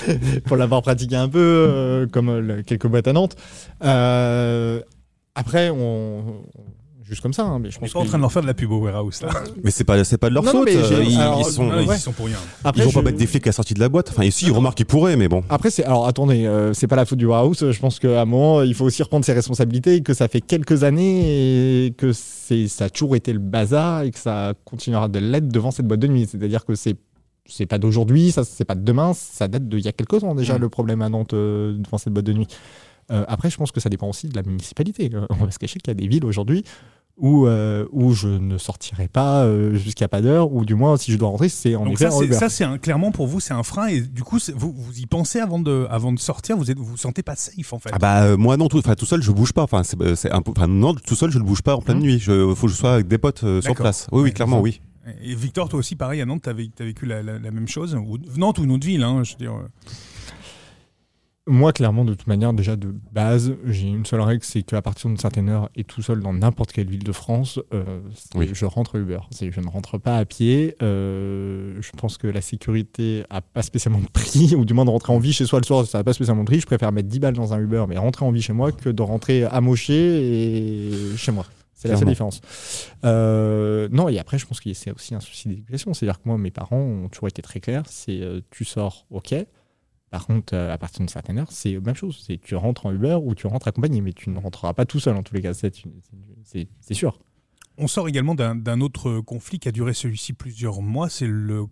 pour 0.46 0.56
l'avoir 0.56 0.82
pratiqué 0.82 1.16
un 1.16 1.28
peu 1.28 1.38
euh, 1.38 2.06
comme 2.06 2.28
euh, 2.28 2.62
quelques 2.66 2.86
boîtes 2.86 3.08
à 3.08 3.12
Nantes. 3.12 3.36
Euh, 3.84 4.80
après 5.34 5.70
on 5.70 6.42
juste 7.12 7.22
comme 7.22 7.32
ça, 7.32 7.44
hein, 7.44 7.58
mais 7.58 7.70
je 7.70 7.76
On 7.76 7.80
est 7.80 7.82
pense 7.84 7.92
pas 7.92 7.98
en 8.00 8.04
train 8.04 8.18
de 8.18 8.22
leur 8.22 8.32
faire 8.32 8.42
de 8.42 8.46
la 8.46 8.54
pub 8.54 8.70
au 8.72 8.78
warehouse, 8.80 9.22
là. 9.22 9.28
Mais 9.62 9.70
c'est 9.70 9.84
pas, 9.84 10.02
c'est 10.04 10.18
pas 10.18 10.28
de 10.30 10.34
leur 10.34 10.42
Non, 10.42 10.52
non, 10.52 10.58
faute. 10.60 10.68
mais 10.68 10.72
j'ai- 10.72 10.94
euh, 10.94 11.04
ils, 11.04 11.20
alors, 11.20 11.38
ils 11.40 11.44
sont, 11.44 11.64
Non, 11.64 11.80
ils 11.80 11.98
sont 11.98 12.12
pour 12.12 12.26
rien. 12.26 12.36
Après, 12.64 12.82
ils 12.82 12.84
vont 12.84 12.90
je- 12.90 12.94
pas 12.96 13.02
mettre 13.02 13.18
des 13.18 13.26
flics 13.26 13.46
à 13.46 13.50
la 13.50 13.52
sortie 13.52 13.74
de 13.74 13.80
la 13.80 13.88
boîte. 13.88 14.10
Enfin, 14.10 14.24
ici, 14.24 14.46
ils 14.46 14.52
remarquent 14.52 14.76
qu'ils 14.78 14.86
pourraient, 14.86 15.16
mais 15.16 15.28
bon. 15.28 15.44
Après, 15.48 15.70
c'est 15.70 15.84
alors 15.84 16.06
attendez, 16.06 16.46
euh, 16.46 16.72
c'est 16.74 16.86
pas 16.86 16.96
la 16.96 17.04
faute 17.04 17.18
du 17.18 17.26
warehouse. 17.26 17.70
Je 17.70 17.78
pense 17.80 17.98
qu'à 17.98 18.22
un 18.22 18.24
moment, 18.24 18.62
il 18.62 18.74
faut 18.74 18.84
aussi 18.84 19.02
reprendre 19.02 19.24
ses 19.24 19.32
responsabilités, 19.32 19.96
et 19.96 20.02
que 20.02 20.14
ça 20.14 20.28
fait 20.28 20.40
quelques 20.40 20.82
années 20.84 21.86
et 21.86 21.90
que 21.92 22.12
c'est 22.12 22.66
ça 22.68 22.86
a 22.86 22.90
toujours 22.90 23.16
été 23.16 23.32
le 23.32 23.38
bazar 23.38 24.02
et 24.02 24.10
que 24.10 24.18
ça 24.18 24.54
continuera 24.64 25.08
de 25.08 25.18
l'être 25.18 25.48
devant 25.48 25.70
cette 25.70 25.86
boîte 25.86 26.00
de 26.00 26.06
nuit. 26.08 26.26
C'est-à-dire 26.30 26.64
que 26.64 26.74
c'est 26.74 26.96
c'est 27.44 27.66
pas 27.66 27.78
d'aujourd'hui, 27.78 28.30
ça 28.30 28.44
c'est 28.44 28.64
pas 28.64 28.76
de 28.76 28.82
demain, 28.84 29.12
ça 29.14 29.48
date 29.48 29.68
d'il 29.68 29.80
y 29.80 29.88
a 29.88 29.92
quelques 29.92 30.22
ans 30.22 30.34
déjà 30.34 30.56
Mm. 30.56 30.60
le 30.60 30.68
problème 30.68 31.02
à 31.02 31.08
Nantes 31.08 31.34
euh, 31.34 31.76
devant 31.76 31.98
cette 31.98 32.12
boîte 32.12 32.24
de 32.26 32.32
nuit. 32.32 32.46
Euh, 33.10 33.24
après, 33.26 33.50
je 33.50 33.56
pense 33.56 33.72
que 33.72 33.80
ça 33.80 33.88
dépend 33.90 34.08
aussi 34.08 34.28
de 34.28 34.36
la 34.36 34.42
municipalité. 34.42 35.10
On 35.28 35.44
va 35.44 35.50
se 35.50 35.58
cacher 35.58 35.80
qu'il 35.80 35.88
y 35.90 35.90
a 35.90 35.94
des 35.94 36.06
villes 36.06 36.24
aujourd'hui 36.24 36.62
où, 37.18 37.46
euh, 37.46 37.86
où 37.92 38.12
je 38.14 38.28
ne 38.28 38.58
sortirai 38.58 39.06
pas 39.08 39.44
euh, 39.44 39.74
jusqu'à 39.74 40.08
pas 40.08 40.20
d'heure, 40.22 40.52
ou 40.52 40.64
du 40.64 40.74
moins 40.74 40.96
si 40.96 41.12
je 41.12 41.18
dois 41.18 41.28
rentrer, 41.28 41.48
c'est 41.48 41.76
en 41.76 41.84
Donc 41.84 41.94
effet 41.94 42.10
ça, 42.10 42.16
en 42.16 42.48
c'est- 42.48 42.78
clairement 42.80 43.12
pour 43.12 43.26
vous, 43.26 43.38
c'est 43.38 43.54
un 43.54 43.62
frein. 43.62 43.86
Et 43.88 44.00
du 44.00 44.22
coup, 44.22 44.38
vous, 44.56 44.72
vous 44.72 44.98
y 44.98 45.06
pensez 45.06 45.38
avant 45.40 45.58
de, 45.60 45.86
avant 45.90 46.12
de 46.12 46.18
sortir. 46.18 46.56
Vous 46.56 46.70
êtes, 46.70 46.78
vous 46.78 46.84
vous 46.84 46.96
sentez 46.96 47.22
pas 47.22 47.36
safe 47.36 47.72
en 47.72 47.78
fait. 47.78 47.90
Ah 47.92 47.98
bah 47.98 48.22
euh, 48.24 48.36
moi 48.36 48.56
non 48.56 48.68
tout, 48.68 48.78
enfin 48.78 48.94
tout 48.94 49.06
seul 49.06 49.22
je 49.22 49.30
bouge 49.30 49.52
pas. 49.52 49.62
Enfin 49.62 49.82
c'est, 49.84 50.00
euh, 50.02 50.14
non 50.66 50.94
tout 50.94 51.14
seul 51.14 51.30
je 51.30 51.38
ne 51.38 51.44
bouge 51.44 51.62
pas 51.62 51.76
en 51.76 51.80
pleine 51.82 51.98
Mhm. 51.98 52.02
nuit. 52.02 52.18
Je 52.18 52.54
faut 52.54 52.66
que 52.66 52.72
je 52.72 52.76
sois 52.78 52.94
avec 52.94 53.08
des 53.08 53.18
potes 53.18 53.44
euh, 53.44 53.60
sur 53.60 53.74
place. 53.74 54.08
Oui 54.10 54.18
Ouais, 54.18 54.24
oui 54.24 54.32
clairement 54.32 54.60
oui. 54.60 54.80
Et 55.22 55.34
Victor, 55.34 55.68
toi 55.68 55.80
aussi, 55.80 55.96
pareil, 55.96 56.20
à 56.20 56.26
Nantes, 56.26 56.42
t'as 56.44 56.52
vécu, 56.52 56.70
t'as 56.76 56.84
vécu 56.84 57.06
la, 57.06 57.24
la- 57.24 57.38
la 57.40 57.50
même 57.50 57.66
chose 57.66 57.96
ou, 57.96 58.18
Nantes 58.36 58.58
ou 58.58 58.64
une 58.64 58.70
autre 58.70 58.86
ville, 58.86 59.02
hein, 59.02 59.22
je 59.24 59.32
veux 59.32 59.38
dire. 59.38 59.52
Moi, 61.48 61.72
clairement, 61.72 62.04
de 62.04 62.14
toute 62.14 62.28
manière, 62.28 62.52
déjà 62.52 62.76
de 62.76 62.94
base, 63.10 63.54
j'ai 63.64 63.88
une 63.88 64.06
seule 64.06 64.20
règle, 64.20 64.44
c'est 64.44 64.62
qu'à 64.62 64.80
partir 64.80 65.08
d'une 65.08 65.18
certaine 65.18 65.48
heure 65.48 65.70
et 65.74 65.82
tout 65.82 66.00
seul 66.00 66.20
dans 66.20 66.32
n'importe 66.32 66.70
quelle 66.70 66.88
ville 66.88 67.02
de 67.02 67.10
France, 67.10 67.58
euh, 67.74 67.98
Oui. 68.36 68.50
je 68.52 68.64
rentre 68.64 68.94
Uber. 68.94 69.18
Je 69.40 69.60
ne 69.60 69.66
rentre 69.66 69.98
pas 69.98 70.18
à 70.18 70.24
pied. 70.24 70.76
Euh, 70.82 71.76
je 71.80 71.90
pense 71.96 72.16
que 72.16 72.28
la 72.28 72.40
sécurité 72.42 73.24
a 73.28 73.40
pas 73.40 73.62
spécialement 73.62 73.98
de 73.98 74.06
prix, 74.06 74.54
ou 74.56 74.64
du 74.64 74.72
moins 74.72 74.84
de 74.84 74.90
rentrer 74.90 75.12
en 75.12 75.18
vie 75.18 75.32
chez 75.32 75.44
soi 75.44 75.58
le 75.58 75.64
soir, 75.64 75.84
ça 75.84 75.98
n'a 75.98 76.04
pas 76.04 76.12
spécialement 76.12 76.44
de 76.44 76.46
prix. 76.46 76.60
Je 76.60 76.66
préfère 76.66 76.92
mettre 76.92 77.08
10 77.08 77.18
balles 77.18 77.34
dans 77.34 77.52
un 77.52 77.58
Uber, 77.58 77.86
mais 77.88 77.98
rentrer 77.98 78.24
en 78.24 78.30
vie 78.30 78.42
chez 78.42 78.52
moi 78.52 78.70
que 78.70 78.88
de 78.88 79.02
rentrer 79.02 79.42
amoché 79.42 79.94
et 79.94 81.16
chez 81.16 81.32
moi. 81.32 81.44
C'est 81.74 81.88
la 81.88 81.96
seule 81.96 82.06
différence. 82.06 82.40
Euh, 83.04 83.88
non, 83.90 84.08
et 84.08 84.20
après, 84.20 84.38
je 84.38 84.46
pense 84.46 84.60
que 84.60 84.72
c'est 84.74 84.92
aussi 84.92 85.16
un 85.16 85.20
souci 85.20 85.48
d'éducation. 85.48 85.92
C'est-à-dire 85.92 86.18
que 86.22 86.28
moi, 86.28 86.38
mes 86.38 86.52
parents 86.52 86.78
ont 86.78 87.08
toujours 87.08 87.26
été 87.26 87.42
très 87.42 87.58
clairs. 87.58 87.82
C'est 87.88 88.20
tu 88.52 88.64
sors, 88.64 89.06
ok. 89.10 89.34
Par 90.12 90.26
contre, 90.26 90.54
euh, 90.54 90.70
à 90.72 90.78
partir 90.78 90.98
d'une 90.98 91.08
certaine 91.08 91.38
heure, 91.38 91.50
c'est 91.50 91.72
la 91.72 91.80
même 91.80 91.94
chose. 91.96 92.22
C'est 92.24 92.38
tu 92.38 92.54
rentres 92.54 92.86
en 92.86 92.92
Uber 92.92 93.18
ou 93.20 93.34
tu 93.34 93.48
rentres 93.48 93.66
accompagné, 93.66 94.00
mais 94.02 94.12
tu 94.12 94.30
ne 94.30 94.38
rentreras 94.38 94.74
pas 94.74 94.84
tout 94.84 95.00
seul 95.00 95.16
en 95.16 95.22
tous 95.24 95.34
les 95.34 95.42
cas. 95.42 95.54
C'est 95.54 95.74
c'est- 96.44 96.68
c'est 96.80 96.94
sûr. 96.94 97.18
On 97.78 97.88
sort 97.88 98.06
également 98.08 98.34
d'un 98.34 98.54
d'un 98.54 98.80
autre 98.82 99.20
conflit 99.20 99.58
qui 99.58 99.68
a 99.68 99.72
duré 99.72 99.94
celui-ci 99.94 100.34
plusieurs 100.34 100.82
mois. 100.82 101.08
C'est 101.08 101.26
le, 101.26 101.64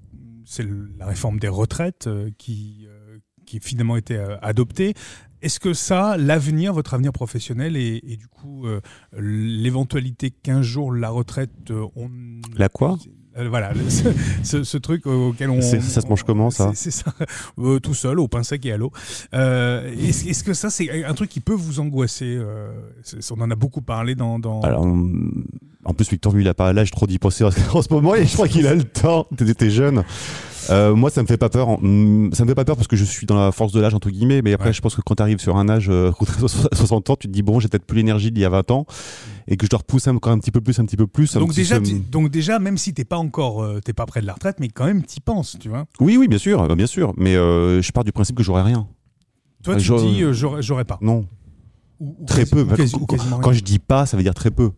c'est 0.46 0.62
le- 0.62 0.90
la 0.98 1.04
réforme 1.04 1.38
des 1.38 1.48
retraites 1.48 2.06
euh, 2.06 2.30
qui, 2.38 2.86
euh, 2.88 3.18
qui 3.44 3.60
finalement 3.60 3.98
été 3.98 4.16
euh, 4.16 4.38
adoptée. 4.40 4.94
Est-ce 5.42 5.60
que 5.60 5.74
ça, 5.74 6.16
l'avenir, 6.16 6.72
votre 6.72 6.94
avenir 6.94 7.12
professionnel 7.12 7.76
et, 7.76 8.00
et 8.06 8.16
du 8.16 8.26
coup 8.28 8.66
euh, 8.66 8.80
l'éventualité 9.12 10.30
qu'un 10.30 10.62
jour 10.62 10.92
la 10.92 11.10
retraite, 11.10 11.70
euh, 11.70 11.86
on 11.96 12.10
La 12.56 12.68
quoi? 12.70 12.96
Euh, 13.40 13.48
voilà, 13.48 13.72
le- 13.72 13.88
ce, 13.90 14.04
ce- 14.42 14.62
ce 14.64 14.76
truc 14.78 15.06
auquel 15.06 15.50
on. 15.50 15.60
Ça 15.60 15.80
se 15.80 16.06
mange 16.06 16.22
comment, 16.22 16.50
ça 16.50 16.72
C'est 16.74 16.90
ça, 16.90 17.12
Euh, 17.58 17.78
tout 17.80 17.94
seul, 17.94 18.20
au 18.20 18.28
pain 18.28 18.42
sec 18.42 18.64
et 18.66 18.72
à 18.72 18.76
l'eau. 18.76 18.92
Euh, 19.34 19.90
Est-ce 19.98 20.44
que 20.44 20.54
ça, 20.54 20.70
c'est 20.70 21.04
un 21.04 21.14
truc 21.14 21.30
qui 21.30 21.40
peut 21.40 21.52
vous 21.54 21.80
angoisser 21.80 22.38
On 23.30 23.40
en 23.40 23.50
a 23.50 23.54
beaucoup 23.56 23.82
parlé 23.82 24.14
dans. 24.14 24.38
dans... 24.38 24.60
Alors 24.62 24.86
en 25.86 25.94
plus 25.94 26.10
Victor 26.10 26.34
lui 26.34 26.42
il 26.44 26.48
a 26.48 26.52
pas 26.52 26.74
l'âge 26.74 26.90
trop 26.90 27.06
d'y 27.06 27.18
penser 27.18 27.42
en 27.42 27.50
ce 27.82 27.92
moment 27.92 28.14
et 28.14 28.26
je 28.26 28.34
crois 28.34 28.48
qu'il 28.48 28.66
a 28.66 28.74
le 28.74 28.84
temps. 28.84 29.26
T'es 29.56 29.70
jeune. 29.70 30.04
Euh, 30.70 30.94
moi 30.94 31.10
ça 31.10 31.22
me 31.22 31.26
fait 31.26 31.36
pas 31.36 31.48
peur. 31.48 31.68
Hum, 31.68 32.30
Ça 32.32 32.44
me 32.44 32.48
fait 32.48 32.54
pas 32.54 32.64
peur 32.64 32.76
parce 32.76 32.86
que 32.88 32.96
je 32.96 33.04
suis 33.04 33.26
dans 33.26 33.38
la 33.38 33.52
force 33.52 33.72
de 33.72 33.80
l'âge 33.80 33.94
entre 33.94 34.10
guillemets. 34.10 34.40
Mais 34.42 34.52
après 34.52 34.68
Ouais. 34.68 34.72
je 34.72 34.80
pense 34.80 34.94
que 34.94 35.00
quand 35.02 35.14
tu 35.16 35.22
arrives 35.22 35.40
sur 35.40 35.56
un 35.56 35.68
âge 35.68 35.88
euh, 35.90 36.12
60 36.72 37.10
ans, 37.10 37.16
tu 37.16 37.26
te 37.28 37.32
dis 37.32 37.42
bon 37.42 37.60
j'ai 37.60 37.68
peut-être 37.68 37.84
plus 37.86 37.96
l'énergie 37.96 38.30
d'il 38.30 38.40
y 38.42 38.44
a 38.44 38.48
20 38.50 38.70
ans 38.70 38.86
et 39.48 39.56
que 39.56 39.66
je 39.66 39.70
dois 39.70 39.78
repousser 39.78 40.10
encore 40.10 40.32
un 40.32 40.38
petit 40.38 40.50
peu 40.52 40.60
plus, 40.60 40.78
un 40.78 40.84
petit 40.84 40.96
peu 40.96 41.06
plus. 41.06 41.34
donc, 41.34 41.52
déjà, 41.54 41.80
tu- 41.80 41.98
donc 41.98 42.30
déjà, 42.30 42.58
même 42.58 42.78
si 42.78 42.94
t'es 42.94 43.04
pas 43.04 43.16
encore, 43.18 43.62
euh, 43.62 43.80
t'es 43.84 43.92
pas 43.92 44.06
près 44.06 44.20
de 44.20 44.26
la 44.26 44.32
retraite, 44.34 44.56
mais 44.60 44.68
quand 44.68 44.84
même 44.84 45.02
t'y 45.02 45.20
penses, 45.20 45.56
tu 45.58 45.68
vois. 45.68 45.86
Oui 46.00 46.16
oui 46.16 46.28
bien 46.28 46.38
sûr, 46.38 46.74
bien 46.76 46.86
sûr. 46.86 47.12
Mais 47.16 47.34
euh, 47.36 47.82
je 47.82 47.90
pars 47.92 48.04
du 48.04 48.12
principe 48.12 48.36
que 48.36 48.42
j'aurai 48.42 48.62
rien. 48.62 48.86
Toi, 49.62 49.74
Euh, 49.74 49.78
tu 49.78 49.92
dis, 50.06 50.22
euh, 50.22 50.32
j'aurais 50.32 50.84
pas. 50.84 50.98
Non. 51.02 51.26
Ou- 51.98 52.16
ou 52.20 52.24
Très 52.26 52.42
quasi- 52.44 52.50
peu. 52.52 52.62
ou 52.62 53.06
quasi- 53.06 53.26
Quand 53.28 53.40
rien. 53.50 53.52
je 53.52 53.60
dis 53.62 53.78
pas, 53.78 54.06
ça 54.06 54.16
veut 54.16 54.22
dire 54.22 54.34
très 54.34 54.50
peu. 54.50 54.70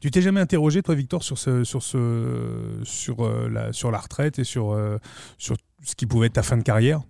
Tu 0.00 0.10
t'es 0.10 0.22
jamais 0.22 0.40
interrogé, 0.40 0.82
toi, 0.82 0.94
Victor, 0.94 1.24
sur 1.24 1.38
ce, 1.38 1.64
sur 1.64 1.82
ce, 1.82 2.80
sur 2.84 3.24
euh, 3.24 3.48
la, 3.48 3.72
sur 3.72 3.90
la 3.90 3.98
retraite 3.98 4.38
et 4.38 4.44
sur, 4.44 4.72
euh, 4.72 4.98
sur 5.38 5.56
ce 5.82 5.94
qui 5.96 6.06
pouvait 6.06 6.28
être 6.28 6.34
ta 6.34 6.42
fin 6.42 6.56
de 6.56 6.62
carrière? 6.62 7.00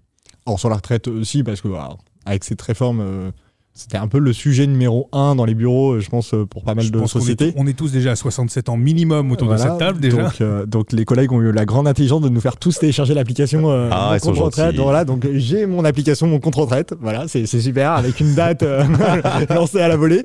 Alors 0.46 0.58
sur 0.58 0.70
la 0.70 0.76
retraite 0.76 1.08
aussi, 1.08 1.42
parce 1.42 1.60
que 1.60 1.68
alors, 1.68 1.98
avec 2.24 2.44
cette 2.44 2.62
réforme, 2.62 3.00
euh, 3.00 3.30
c'était 3.78 3.96
un 3.96 4.08
peu 4.08 4.18
le 4.18 4.32
sujet 4.32 4.66
numéro 4.66 5.08
un 5.12 5.36
dans 5.36 5.44
les 5.44 5.54
bureaux, 5.54 5.92
euh, 5.92 6.00
je 6.00 6.10
pense, 6.10 6.34
euh, 6.34 6.44
pour 6.44 6.64
pas 6.64 6.74
mal 6.74 6.84
Je 6.84 6.90
de 6.90 6.98
pense 6.98 7.12
qu'on 7.12 7.20
est, 7.20 7.22
sociétés. 7.22 7.52
on 7.56 7.66
est 7.66 7.72
tous 7.72 7.92
déjà 7.92 8.10
à 8.10 8.16
67 8.16 8.68
ans 8.68 8.76
minimum 8.76 9.30
autour 9.30 9.48
de 9.50 9.56
cette 9.56 9.78
table 9.78 10.00
déjà. 10.00 10.22
Donc, 10.24 10.40
euh, 10.40 10.66
donc 10.66 10.92
les 10.92 11.04
collègues 11.04 11.30
ont 11.32 11.40
eu 11.40 11.52
la 11.52 11.64
grande 11.64 11.86
intelligence 11.86 12.20
de 12.22 12.28
nous 12.28 12.40
faire 12.40 12.56
tous 12.56 12.78
télécharger 12.78 13.14
l'application 13.14 13.70
euh, 13.70 13.88
Ah, 13.92 14.08
mon 14.10 14.14
ils 14.16 14.20
sont 14.20 14.32
compte 14.32 14.38
retraite. 14.40 14.64
gentils. 14.66 14.76
Donc, 14.78 14.84
Voilà, 14.84 15.04
donc 15.04 15.26
j'ai 15.34 15.66
mon 15.66 15.84
application, 15.84 16.26
mon 16.26 16.40
compte 16.40 16.56
retraite. 16.56 16.92
Voilà, 17.00 17.28
c'est 17.28 17.46
c'est 17.46 17.60
super 17.60 17.92
avec 17.92 18.18
une 18.20 18.34
date 18.34 18.62
euh, 18.64 18.82
lancée 19.50 19.80
à 19.80 19.88
la 19.88 19.96
volée. 19.96 20.22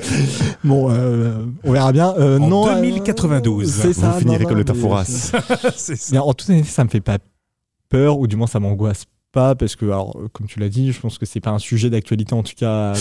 Bon, 0.63 0.87
euh, 0.89 1.45
on 1.63 1.71
verra 1.73 1.91
bien. 1.91 2.13
Euh, 2.17 2.39
En 2.39 2.47
non, 2.49 2.67
euh, 2.67 2.75
2092. 2.81 3.69
c'est 3.71 3.87
Vous 3.89 3.93
ça. 4.01 4.13
finirez 4.13 4.43
non, 4.43 4.49
comme 4.49 4.57
le 4.57 4.63
en 6.17 6.33
toute 6.33 6.49
honnêteté, 6.49 6.69
ça 6.69 6.83
me 6.83 6.89
fait 6.89 7.01
pas 7.01 7.17
peur, 7.89 8.17
ou 8.17 8.25
du 8.27 8.35
moins 8.35 8.47
ça 8.47 8.59
m'angoisse 8.59 9.05
pas, 9.33 9.55
parce 9.55 9.75
que, 9.75 9.85
alors, 9.85 10.15
euh, 10.17 10.27
comme 10.31 10.47
tu 10.47 10.59
l'as 10.59 10.69
dit, 10.69 10.91
je 10.93 10.99
pense 11.01 11.17
que 11.17 11.25
c'est 11.25 11.41
pas 11.41 11.49
un 11.49 11.59
sujet 11.59 11.89
d'actualité 11.89 12.33
en 12.33 12.43
tout 12.43 12.53
cas 12.55 12.93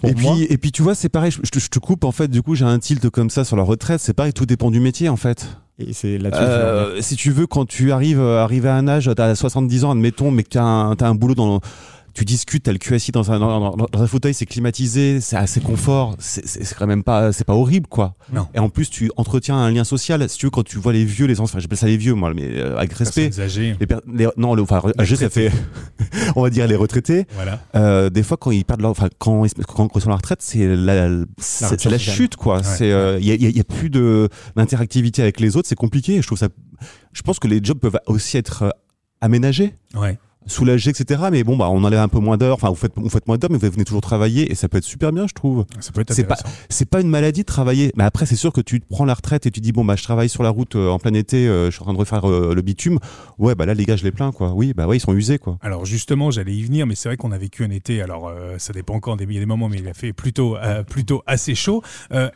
pour 0.00 0.08
et 0.08 0.14
moi. 0.14 0.34
puis, 0.36 0.44
et 0.48 0.56
puis 0.56 0.72
tu 0.72 0.80
vois, 0.82 0.94
c'est 0.94 1.10
pareil, 1.10 1.30
je, 1.30 1.40
je 1.44 1.50
te- 1.50 1.58
je 1.58 1.68
te 1.68 1.78
coupe 1.78 2.04
en 2.04 2.12
fait, 2.12 2.28
du 2.28 2.40
coup 2.42 2.54
j'ai 2.54 2.64
un 2.64 2.78
tilt 2.78 3.10
comme 3.10 3.28
ça 3.28 3.44
sur 3.44 3.56
la 3.56 3.62
retraite, 3.62 4.00
c'est 4.00 4.14
pareil, 4.14 4.32
tout 4.32 4.46
dépend 4.46 4.70
du 4.70 4.80
métier 4.80 5.08
en 5.10 5.16
fait. 5.16 5.46
Et 5.78 5.92
c'est 5.92 6.18
là-dessus. 6.18 6.42
venir. 6.42 6.54
Euh, 6.56 7.00
si 7.00 7.16
tu 7.16 7.30
veux, 7.30 7.46
quand 7.46 7.66
tu 7.66 7.90
arrives 7.92 8.20
euh, 8.20 8.42
arrivé 8.42 8.68
à 8.68 8.76
un 8.76 8.86
âge, 8.86 9.10
t'as 9.16 9.34
70 9.34 9.84
ans, 9.84 9.90
admettons, 9.92 10.30
mais 10.30 10.42
que 10.42 10.50
t'as 10.50 10.62
un, 10.62 10.94
t'as 10.94 11.08
un 11.08 11.14
boulot 11.14 11.34
dans. 11.34 11.60
Tu 12.14 12.24
discutes, 12.24 12.64
t'as 12.64 12.72
le 12.72 12.78
cul 12.78 12.94
assis 12.94 13.12
dans 13.12 13.30
un, 13.30 13.38
dans, 13.38 13.76
dans- 13.76 13.86
dans 13.90 14.02
un 14.02 14.06
fauteuil, 14.06 14.34
c'est 14.34 14.46
climatisé, 14.46 15.20
c'est 15.20 15.36
assez 15.36 15.60
confort, 15.60 16.16
c'est 16.18 16.42
quand 16.76 16.86
même 16.86 17.04
pas, 17.04 17.32
c'est 17.32 17.44
pas 17.44 17.54
horrible 17.54 17.86
quoi. 17.86 18.14
Non. 18.32 18.48
Et 18.54 18.58
en 18.58 18.68
plus, 18.68 18.90
tu 18.90 19.10
entretiens 19.16 19.56
un 19.56 19.70
lien 19.70 19.84
social. 19.84 20.28
Si 20.28 20.38
tu 20.38 20.46
veux, 20.46 20.50
quand 20.50 20.64
tu 20.64 20.78
vois 20.78 20.92
les 20.92 21.04
vieux, 21.04 21.26
les 21.26 21.40
enfants, 21.40 21.44
enfin, 21.52 21.58
j'appelle 21.60 21.78
ça 21.78 21.86
les 21.86 21.96
vieux, 21.96 22.14
moi, 22.14 22.32
mais 22.34 22.48
euh, 22.50 22.76
avec 22.76 22.92
respect. 22.94 23.26
Les 23.80 23.86
les- 24.12 24.28
non, 24.36 24.54
le, 24.54 24.62
enfin, 24.62 24.82
âgé, 24.98 25.16
ça 25.16 25.30
fait, 25.30 25.50
on 26.36 26.42
va 26.42 26.50
dire 26.50 26.66
les 26.66 26.76
retraités. 26.76 27.26
Voilà. 27.34 27.60
Euh, 27.76 28.10
des 28.10 28.22
fois, 28.22 28.36
quand 28.36 28.50
ils 28.50 28.64
perdent 28.64 28.80
leur, 28.80 28.90
enfin, 28.90 29.08
quand 29.18 29.44
ils, 29.44 29.52
quand, 29.66 29.88
quand 29.88 29.98
ils 29.98 30.02
sont 30.02 30.08
à 30.08 30.12
la 30.12 30.16
retraite, 30.16 30.42
c'est 30.42 30.66
la, 30.76 31.08
chute, 31.98 32.36
quoi. 32.36 32.62
C'est, 32.64 32.90
euh, 32.92 33.18
il 33.20 33.26
y, 33.26 33.30
a, 33.30 33.34
il 33.34 33.42
y 33.42 33.46
a- 33.46 33.48
il 33.50 33.56
y 33.56 33.60
a 33.60 33.64
plus 33.64 33.90
de 33.90 34.28
d'interactivité 34.56 35.22
avec 35.22 35.40
les 35.40 35.56
autres, 35.56 35.68
c'est 35.68 35.74
compliqué. 35.76 36.20
Je 36.20 36.26
trouve 36.26 36.38
ça, 36.38 36.48
je 37.12 37.22
pense 37.22 37.38
que 37.38 37.46
les 37.48 37.60
jobs 37.62 37.78
peuvent 37.78 37.98
aussi 38.06 38.36
être 38.36 38.62
euh, 38.64 38.70
aménagés. 39.20 39.74
Ouais. 39.94 40.18
Soulagé, 40.46 40.90
etc. 40.90 41.22
Mais 41.30 41.44
bon, 41.44 41.56
bah, 41.56 41.68
on 41.70 41.82
enlève 41.84 42.00
un 42.00 42.08
peu 42.08 42.18
moins 42.18 42.36
d'heures. 42.36 42.54
Enfin, 42.54 42.68
vous 42.68 42.74
faites, 42.74 42.92
vous 42.96 43.08
faites 43.08 43.26
moins 43.26 43.38
d'heures, 43.38 43.50
mais 43.50 43.58
vous 43.58 43.70
venez 43.70 43.84
toujours 43.84 44.00
travailler 44.00 44.50
et 44.50 44.54
ça 44.54 44.68
peut 44.68 44.78
être 44.78 44.84
super 44.84 45.12
bien, 45.12 45.26
je 45.26 45.34
trouve. 45.34 45.64
Ça 45.80 45.92
peut 45.92 46.00
être 46.00 46.12
C'est 46.12 46.24
pas-. 46.24 46.36
C'est 46.68 46.88
pas 46.88 47.00
une 47.00 47.08
maladie 47.08 47.40
de 47.40 47.46
travailler. 47.46 47.92
Mais 47.96 48.04
après, 48.04 48.26
c'est 48.26 48.36
sûr 48.36 48.52
que 48.52 48.60
tu 48.60 48.80
prends 48.80 49.04
la 49.04 49.14
retraite 49.14 49.46
et 49.46 49.50
tu 49.50 49.60
dis 49.60 49.72
bon 49.72 49.84
bah 49.84 49.96
je 49.96 50.02
travaille 50.02 50.28
sur 50.28 50.42
la 50.42 50.50
route 50.50 50.76
euh, 50.76 50.88
en 50.88 50.98
plein 50.98 51.14
été, 51.14 51.46
euh, 51.48 51.66
je 51.66 51.70
suis 51.72 51.82
en 51.82 51.84
train 51.84 51.94
de 51.94 51.98
refaire 51.98 52.28
euh, 52.28 52.54
le 52.54 52.62
bitume. 52.62 52.98
Ouais, 53.38 53.54
bah 53.54 53.66
là 53.66 53.74
les 53.74 53.84
gars, 53.84 53.96
je 53.96 54.04
les 54.04 54.12
plains 54.12 54.32
quoi. 54.32 54.52
Oui, 54.52 54.72
bah 54.74 54.86
ouais, 54.86 54.96
ils 54.96 55.00
sont 55.00 55.14
usés 55.14 55.38
quoi. 55.38 55.58
Alors 55.62 55.84
justement, 55.84 56.30
j'allais 56.30 56.54
y 56.54 56.62
venir, 56.62 56.86
mais 56.86 56.94
c'est 56.94 57.08
vrai 57.08 57.16
qu'on 57.16 57.32
a 57.32 57.38
vécu 57.38 57.64
un 57.64 57.70
été. 57.70 58.02
Alors 58.02 58.32
ça 58.58 58.72
dépend 58.72 58.94
encore 58.94 59.16
des, 59.16 59.24
il 59.24 59.32
y 59.32 59.36
a 59.36 59.40
des 59.40 59.46
moments, 59.46 59.68
mais 59.68 59.78
il 59.78 59.88
a 59.88 59.94
fait 59.94 60.12
plutôt, 60.12 60.56
plutôt 60.88 61.22
assez 61.26 61.54
chaud. 61.54 61.82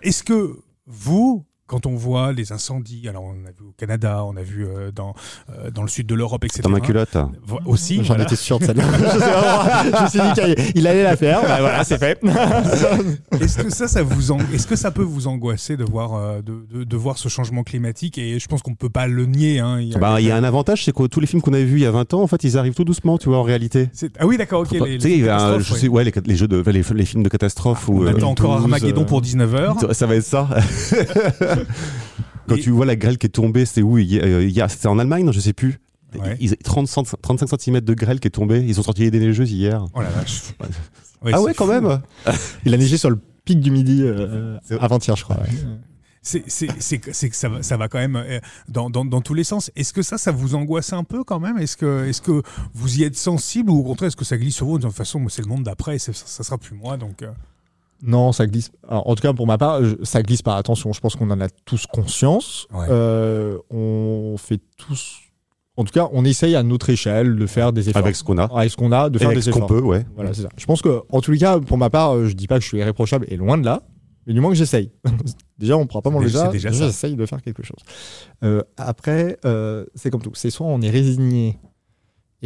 Est-ce 0.02 0.22
que 0.22 0.58
vous, 0.86 1.44
quand 1.66 1.86
on 1.86 1.94
voit 1.96 2.32
les 2.32 2.52
incendies, 2.52 3.08
alors 3.08 3.24
on 3.24 3.46
a 3.46 3.50
vu 3.50 3.64
au 3.68 3.72
Canada, 3.78 4.22
on 4.26 4.36
a 4.36 4.42
vu 4.42 4.66
euh, 4.66 4.90
dans 4.92 5.14
euh, 5.50 5.70
dans 5.70 5.82
le 5.82 5.88
sud 5.88 6.06
de 6.06 6.14
l'Europe, 6.14 6.44
etc. 6.44 6.60
Dans 6.62 6.68
ma 6.70 6.80
culotte. 6.80 7.16
Aussi. 7.66 7.96
J'en 7.96 8.02
voilà. 8.14 8.24
étais 8.24 8.36
sûr 8.36 8.58
de 8.58 8.64
je, 8.66 8.68
sais 8.68 8.74
vraiment- 8.74 9.98
je 9.98 10.02
me 10.02 10.08
suis 10.08 10.20
dit 10.20 10.32
qu'il 10.56 10.72
il 10.80 10.86
allait 10.86 11.02
la 11.04 11.16
faire. 11.16 11.40
Bah 11.42 11.56
voilà, 11.60 11.82
c'est 11.84 11.98
fait. 11.98 12.20
Est-ce 13.40 13.58
que 13.62 13.70
ça, 13.70 13.88
ça 13.88 14.02
vous, 14.02 14.30
ang- 14.32 14.40
est-ce 14.52 14.66
que 14.66 14.76
ça 14.76 14.90
peut 14.90 15.02
vous 15.02 15.26
angoisser 15.26 15.76
de 15.76 15.84
voir, 15.84 16.14
euh, 16.14 16.42
de, 16.42 16.66
de, 16.72 16.84
de 16.84 16.96
voir 16.96 17.18
ce 17.18 17.28
changement 17.28 17.62
climatique? 17.62 18.18
Et 18.18 18.38
je 18.38 18.46
pense 18.46 18.62
qu'on 18.62 18.74
peut 18.74 18.90
pas 18.90 19.06
le 19.06 19.26
nier. 19.26 19.58
Hein. 19.60 19.80
Il 19.80 19.88
y 19.88 19.94
a- 19.94 19.98
Bah 19.98 20.20
il 20.20 20.26
y 20.26 20.30
a 20.30 20.36
un 20.36 20.44
avantage, 20.44 20.84
c'est 20.84 20.92
que 20.94 21.06
tous 21.06 21.20
les 21.20 21.26
films 21.26 21.42
qu'on 21.42 21.52
avait 21.54 21.64
vus 21.64 21.78
il 21.78 21.82
y 21.82 21.86
a 21.86 21.90
20 21.90 22.14
ans, 22.14 22.22
en 22.22 22.26
fait, 22.26 22.44
ils 22.44 22.56
arrivent 22.58 22.74
tout 22.74 22.84
doucement, 22.84 23.18
tu 23.18 23.28
vois, 23.28 23.38
en 23.38 23.42
réalité. 23.42 23.88
Ah 24.18 24.26
oui, 24.26 24.36
d'accord, 24.36 24.60
ok. 24.62 24.72
Les- 24.72 25.28
un- 25.28 25.58
je 25.60 25.72
ouais. 25.72 25.78
sais, 25.78 25.88
ouais, 25.88 26.04
les, 26.04 26.12
les 26.26 26.36
jeux 26.36 26.48
de, 26.48 26.58
les, 26.70 26.82
films 27.04 27.22
de 27.22 27.28
catastrophe 27.28 27.88
On 27.88 27.94
ou 27.98 28.06
attend 28.06 28.30
encore 28.30 28.54
12, 28.56 28.62
Armageddon 28.64 29.02
euh, 29.02 29.04
pour 29.04 29.22
19h. 29.22 29.92
ça 29.94 30.06
va 30.06 30.16
être 30.16 30.24
ça. 30.24 30.48
Quand 32.48 32.56
Et- 32.56 32.60
tu 32.60 32.70
vois 32.70 32.84
la 32.86 32.96
grêle 32.96 33.16
qui 33.18 33.26
est 33.26 33.30
tombée, 33.30 33.64
c'était 33.64 33.82
où 33.82 33.96
euh, 33.98 34.50
C'était 34.68 34.88
en 34.88 34.98
Allemagne, 34.98 35.24
non, 35.24 35.32
je 35.32 35.40
sais 35.40 35.52
plus. 35.54 35.80
Ouais. 36.18 36.36
Ils, 36.40 36.56
30, 36.58 36.88
35 37.22 37.48
cm 37.60 37.80
de 37.80 37.94
grêle 37.94 38.20
qui 38.20 38.28
est 38.28 38.30
tombée. 38.30 38.60
Ils 38.64 38.78
ont 38.78 38.82
sorti 38.84 39.10
les 39.10 39.18
neigeuse 39.18 39.50
hier. 39.50 39.84
Oh 39.94 40.00
la 40.00 40.10
vache. 40.10 40.42
ah 40.60 40.66
c'est 41.24 41.36
ouais, 41.38 41.54
quand 41.54 41.64
fou. 41.66 41.72
même. 41.72 42.00
Il 42.64 42.72
a 42.72 42.76
neigé 42.76 42.96
sur 42.98 43.10
le 43.10 43.18
pic 43.44 43.58
du 43.60 43.70
midi 43.72 44.02
euh, 44.02 44.56
C'est- 44.64 44.78
avant-hier, 44.78 45.16
je 45.16 45.24
crois. 45.24 45.36
ouais. 45.38 45.48
C'est 46.22 46.44
c'est- 46.46 46.68
c'est 46.78 46.98
que 46.98 47.12
c'est 47.12 47.34
ça 47.34 47.48
va, 47.48 47.62
ça 47.62 47.76
va 47.76 47.88
quand 47.88 47.98
même 47.98 48.16
euh, 48.16 48.38
dans, 48.68 48.88
dans, 48.90 49.04
dans 49.04 49.20
tous 49.20 49.34
les 49.34 49.44
sens. 49.44 49.70
Est-ce 49.76 49.92
que 49.92 50.02
ça, 50.02 50.16
ça 50.16 50.30
vous 50.32 50.54
angoisse 50.54 50.92
un 50.92 51.02
peu 51.04 51.24
quand 51.24 51.40
même? 51.40 51.58
Est-ce 51.58 51.76
que, 51.76 52.06
est 52.08 52.22
que 52.22 52.42
vous 52.74 52.98
y 52.98 53.02
êtes 53.02 53.16
sensible 53.16 53.70
ou 53.70 53.78
au 53.78 53.82
contraire, 53.82 54.06
est-ce 54.06 54.16
que 54.16 54.24
ça 54.24 54.38
glisse 54.38 54.54
sur 54.54 54.66
vous 54.66 54.78
De 54.78 54.86
toute 54.86 54.94
façon, 54.94 55.22
c'est 55.28 55.42
le 55.42 55.48
monde 55.48 55.64
d'après, 55.64 55.98
c'est- 55.98 56.12
ça, 56.14 56.24
ça 56.26 56.44
sera 56.44 56.56
plus 56.58 56.76
moi. 56.76 56.96
Donc, 56.96 57.22
euh, 57.22 57.30
Non, 58.06 58.32
ça 58.32 58.46
glisse. 58.46 58.70
Alors, 58.88 59.08
en 59.08 59.14
tout 59.14 59.22
cas, 59.22 59.32
pour 59.32 59.46
ma 59.46 59.56
part, 59.58 59.82
je- 59.84 59.96
ça 60.02 60.22
glisse 60.22 60.42
pas. 60.42 60.56
Attention, 60.56 60.92
je 60.92 61.00
pense 61.00 61.16
qu'on 61.16 61.30
en 61.30 61.40
a 61.40 61.48
tous 61.64 61.86
conscience. 61.86 62.66
Ouais. 62.72 62.86
Euh, 62.90 63.58
on 63.70 64.36
fait 64.38 64.60
tous. 64.76 65.20
En 65.76 65.84
tout 65.84 65.92
cas, 65.92 66.08
on 66.12 66.24
essaye 66.24 66.54
à 66.54 66.62
notre 66.62 66.90
échelle 66.90 67.34
de 67.36 67.46
faire 67.46 67.72
des 67.72 67.88
efforts. 67.88 68.02
Avec 68.02 68.14
ce 68.14 68.22
qu'on 68.22 68.38
a. 68.38 68.44
Avec 68.44 68.70
ce 68.70 68.76
qu'on 68.76 68.92
a, 68.92 69.10
de 69.10 69.18
faire 69.18 69.28
Avec 69.28 69.38
des 69.38 69.42
ce 69.42 69.50
qu'on 69.50 69.66
peut, 69.66 69.80
ouais. 69.80 70.04
Voilà, 70.14 70.32
c'est 70.32 70.42
ça. 70.42 70.48
Je 70.56 70.66
pense 70.66 70.82
que, 70.82 71.02
en 71.10 71.20
tous 71.20 71.32
les 71.32 71.38
cas, 71.38 71.58
pour 71.58 71.78
ma 71.78 71.90
part, 71.90 72.14
euh, 72.14 72.26
je 72.26 72.34
dis 72.34 72.46
pas 72.46 72.56
que 72.58 72.62
je 72.62 72.68
suis 72.68 72.78
irréprochable 72.78 73.26
et 73.28 73.36
loin 73.36 73.58
de 73.58 73.64
là, 73.64 73.82
mais 74.26 74.34
du 74.34 74.40
moins 74.40 74.50
que 74.50 74.56
j'essaye. 74.56 74.92
déjà, 75.58 75.76
on 75.76 75.86
pourra 75.86 76.02
pas 76.02 76.10
m'enlever 76.10 76.28
déjà- 76.30 76.44
ça. 76.44 76.48
déjà 76.52 76.72
ça. 76.72 76.86
j'essaye 76.86 77.16
de 77.16 77.26
faire 77.26 77.42
quelque 77.42 77.64
chose. 77.64 77.78
Euh, 78.44 78.62
après, 78.76 79.38
euh, 79.44 79.84
c'est 79.96 80.10
comme 80.10 80.22
tout. 80.22 80.30
C'est 80.34 80.50
soit 80.50 80.66
on 80.66 80.80
est 80.80 80.90
résigné 80.90 81.58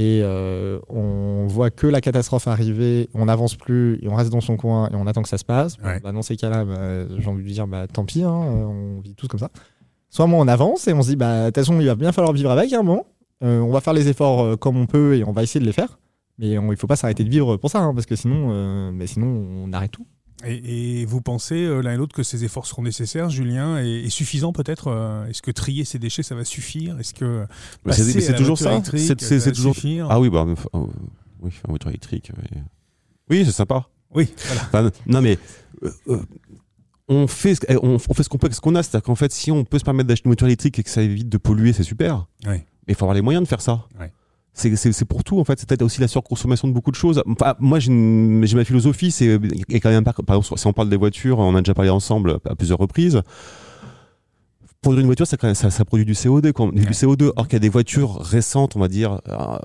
et 0.01 0.21
euh, 0.23 0.79
on 0.89 1.47
voit 1.49 1.71
que 1.71 1.89
la 1.89 2.01
catastrophe 2.01 2.47
arriver, 2.47 3.09
on 3.15 3.25
n'avance 3.25 3.57
plus 3.57 3.99
et 4.01 4.09
on 4.09 4.15
reste 4.15 4.31
dans 4.31 4.41
son 4.41 4.57
coin 4.57 4.89
et 4.91 4.95
on 4.95 5.07
attend 5.09 5.23
que 5.23 5.29
ça 5.29 5.39
se 5.39 5.45
passe. 5.45 5.77
Bon, 5.77 5.89
Ouais. 5.89 5.99
bah, 6.01 6.13
dans 6.13 6.23
ces 6.23 6.37
cas-là, 6.37 6.65
bah, 6.65 7.07
j'ai 7.19 7.29
envie 7.29 7.43
de 7.43 7.49
dire, 7.49 7.67
bah, 7.67 7.87
tant 7.89 8.05
pis, 8.05 8.23
hein, 8.23 8.31
on 8.31 9.01
vit 9.01 9.15
tous 9.17 9.27
comme 9.27 9.41
ça. 9.41 9.51
Soit 10.09 10.27
moi, 10.29 10.39
on 10.41 10.47
avance 10.49 10.87
et 10.87 10.93
on 10.93 11.03
se 11.03 11.09
dit, 11.11 11.17
bah, 11.17 11.41
de 11.43 11.47
toute 11.49 11.57
façon, 11.57 11.81
il 11.81 11.87
va 11.87 11.97
bien 11.97 12.13
falloir 12.13 12.33
vivre 12.33 12.51
avec 12.53 12.73
un 12.73 12.83
moment. 12.85 13.07
Euh, 13.43 13.61
on 13.61 13.71
va 13.73 13.81
faire 13.81 13.93
les 13.93 14.09
efforts 14.09 14.41
euh, 14.43 14.57
comme 14.57 14.77
on 14.77 14.87
peut 14.87 15.17
et 15.17 15.25
on 15.25 15.33
va 15.33 15.43
essayer 15.43 15.61
de 15.61 15.67
les 15.67 15.73
faire. 15.73 15.99
Mais 16.39 16.57
on- 16.59 16.71
il 16.71 16.77
faut 16.79 16.87
pas 16.87 16.95
s'arrêter 16.97 17.25
de 17.25 17.29
vivre 17.31 17.57
pour 17.57 17.69
ça, 17.69 17.81
hein, 17.81 17.93
parce 17.93 18.07
que 18.07 18.15
sinon, 18.15 18.93
mais 18.93 19.09
sinon 19.09 19.27
on 19.27 19.73
arrête 19.73 19.91
tout. 19.91 20.07
Et, 20.47 21.01
et 21.01 21.05
vous 21.05 21.21
pensez 21.21 21.65
euh, 21.65 21.81
l'un 21.81 21.93
et 21.93 21.97
l'autre 21.97 22.15
que 22.15 22.23
ces 22.23 22.45
efforts 22.45 22.67
seront 22.67 22.83
nécessaires, 22.83 23.29
Julien, 23.31 23.83
et, 23.83 24.05
et 24.05 24.11
suffisants 24.11 24.53
peut-être 24.53 24.89
euh, 24.89 25.27
Est-ce 25.27 25.43
que 25.43 25.51
trier 25.51 25.85
ces 25.85 25.99
déchets, 25.99 26.23
ça 26.23 26.35
va 26.35 26.45
suffire? 26.45 26.99
Est-ce 27.01 27.15
que 27.15 27.47
Mais 27.85 27.93
c'est- 27.93 28.35
toujours 28.37 28.59
ça. 28.59 28.81
C'est- 28.85 29.17
toujours- 29.53 29.75
suffire? 29.75 30.07
Ah 30.11 30.21
oui, 30.21 30.31
bah, 30.31 30.47
oui, 31.43 31.53
en 31.67 31.71
voiture 31.71 31.91
électrique. 31.91 32.31
Oui, 33.31 33.45
c'est 33.45 33.53
sympa. 33.53 33.89
Oui, 34.15 34.29
voilà. 34.47 34.63
Enfin, 34.67 34.91
non, 35.07 35.21
mais 35.21 35.39
euh, 35.85 35.91
euh, 36.09 36.23
on 37.09 37.27
fait, 37.27 37.55
ce- 37.57 37.77
on, 37.83 37.95
on 37.97 37.99
fait 38.15 38.23
ce 38.23 38.29
qu'on 38.29 38.39
peut 38.39 38.47
avec 38.47 38.55
ce 38.55 38.61
qu'on 38.61 38.75
a. 38.75 38.83
C'est-à-dire 38.83 39.05
qu'en 39.05 39.15
fait, 39.15 39.33
si 39.33 39.51
on 39.51 39.65
peut 39.65 39.79
se 39.79 39.85
permettre 39.85 40.09
d'acheter 40.09 40.27
une 40.27 40.31
voiture 40.31 40.47
électrique 40.47 40.79
et 40.79 40.83
que 40.83 40.91
ça 40.91 41.03
évite 41.03 41.29
de 41.29 41.37
polluer, 41.39 41.73
c'est 41.73 41.83
super. 41.83 42.27
Oui. 42.47 42.53
Mais 42.87 42.95
il 42.95 42.95
faut 42.95 43.05
avoir 43.05 43.15
les 43.15 43.21
moyens 43.23 43.43
de 43.45 43.49
faire 43.49 43.61
ça. 43.61 43.87
Ouais. 44.01 44.11
C'est- 44.59 45.05
pour 45.05 45.23
tout, 45.25 45.39
en 45.39 45.45
fait. 45.45 45.59
C'est 45.59 45.69
peut-être 45.69 45.83
aussi 45.83 46.01
la 46.01 46.09
surconsommation 46.09 46.69
de 46.69 46.73
beaucoup 46.73 46.91
de 46.91 46.97
choses. 46.97 47.23
Enfin, 47.27 47.55
moi, 47.61 47.79
j'ai 47.79 47.91
ma 47.93 48.65
philosophie. 48.65 49.11
C'est 49.11 49.39
quand 49.81 49.91
même 49.91 50.05
par, 50.05 50.15
par 50.15 50.37
exemple, 50.37 50.59
si 50.59 50.67
on 50.67 50.73
parle 50.73 50.89
des 50.91 50.97
voitures, 50.97 51.39
on 51.39 51.55
a 51.55 51.61
déjà 51.63 51.75
parlé 51.75 51.91
ensemble 51.91 52.39
à 52.45 52.55
plusieurs 52.57 52.79
reprises. 52.79 53.23
Produire 54.81 55.01
une 55.01 55.07
voiture, 55.07 55.27
ça, 55.27 55.85
produit 55.85 56.05
du 56.07 56.15
CO2. 56.15 56.53
Quoi. 56.53 56.71
Du 56.73 56.83
Ouais. 56.87 56.93
CO2. 56.93 57.33
Or 57.37 57.47
qu'il 57.49 57.55
y 57.55 57.57
a 57.57 57.61
des 57.61 57.69
voitures 57.69 58.17
récentes, 58.21 58.77
on 58.77 58.81
va 58.81 58.89
dire, 58.89 59.21
euh, 59.29 59.59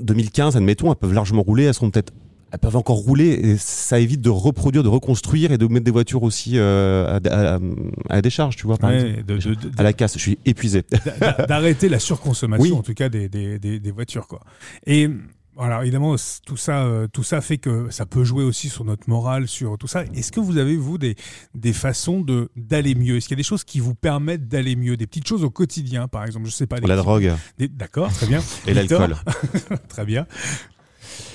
2015, 0.00 0.56
admettons, 0.56 0.90
elles 0.90 0.96
peuvent 0.96 1.12
largement 1.12 1.42
rouler. 1.42 1.64
Elles 1.64 1.74
sont 1.74 1.90
peut-être 1.90 2.12
elles 2.52 2.58
peuvent 2.58 2.76
encore 2.76 2.96
rouler 2.96 3.28
et 3.28 3.56
ça 3.58 3.98
évite 4.00 4.20
de 4.20 4.30
reproduire, 4.30 4.82
de 4.82 4.88
reconstruire 4.88 5.52
et 5.52 5.58
de 5.58 5.66
mettre 5.66 5.84
des 5.84 5.90
voitures 5.90 6.22
aussi 6.22 6.52
euh, 6.58 7.18
à, 7.24 7.54
à- 7.54 7.58
à 8.08 8.22
décharge, 8.22 8.56
tu 8.56 8.66
vois, 8.66 8.76
par. 8.76 8.90
Ouais, 8.90 9.22
de- 9.22 9.36
de- 9.36 9.54
de- 9.54 9.70
À 9.78 9.82
la 9.82 9.92
casse, 9.92 10.14
je 10.14 10.18
suis 10.22 10.38
épuisé. 10.44 10.82
d'a- 11.20 11.46
d'arrêter 11.46 11.88
la 11.88 11.98
surconsommation 11.98 12.62
Oui. 12.64 12.72
en 12.72 12.82
tout 12.82 12.94
cas 12.94 13.08
des, 13.08 13.28
des, 13.28 13.58
des, 13.58 13.78
des 13.80 13.90
voitures 13.90 14.26
quoi. 14.26 14.40
Et 14.86 15.08
voilà, 15.56 15.82
évidemment, 15.82 16.14
tout 16.46 16.56
ça, 16.56 16.84
euh, 16.84 17.06
tout 17.12 17.22
ça 17.24 17.42
fait 17.42 17.58
que 17.58 17.90
ça 17.90 18.06
peut 18.06 18.24
jouer 18.24 18.44
aussi 18.44 18.70
sur 18.70 18.84
notre 18.84 19.10
morale, 19.10 19.46
sur 19.46 19.76
tout 19.76 19.88
ça. 19.88 20.04
Est-ce 20.14 20.32
que 20.32 20.40
vous 20.40 20.56
avez, 20.56 20.74
vous, 20.76 20.96
des, 20.96 21.16
des 21.54 21.74
façons 21.74 22.20
de 22.22 22.48
d'aller 22.56 22.94
mieux? 22.94 23.16
Est-ce 23.16 23.26
qu'il 23.28 23.34
y 23.36 23.38
a 23.40 23.42
des 23.42 23.46
choses 23.46 23.64
qui 23.64 23.78
vous 23.78 23.94
permettent 23.94 24.48
d'aller 24.48 24.74
mieux? 24.74 24.96
Des 24.96 25.06
petites 25.06 25.26
choses 25.26 25.44
au 25.44 25.50
quotidien, 25.50 26.08
par 26.08 26.24
exemple 26.24 26.46
Je 26.46 26.52
sais 26.52 26.66
pas. 26.66 26.80
des 26.80 26.86
la 26.86 26.94
petits- 26.94 27.04
drogue 27.04 27.32
des- 27.58 27.68
D'accord, 27.68 28.10
très 28.10 28.26
bien. 28.26 28.40
et 28.66 28.72
l'alcool. 28.72 29.16
Très 29.88 30.06
bien. 30.06 30.26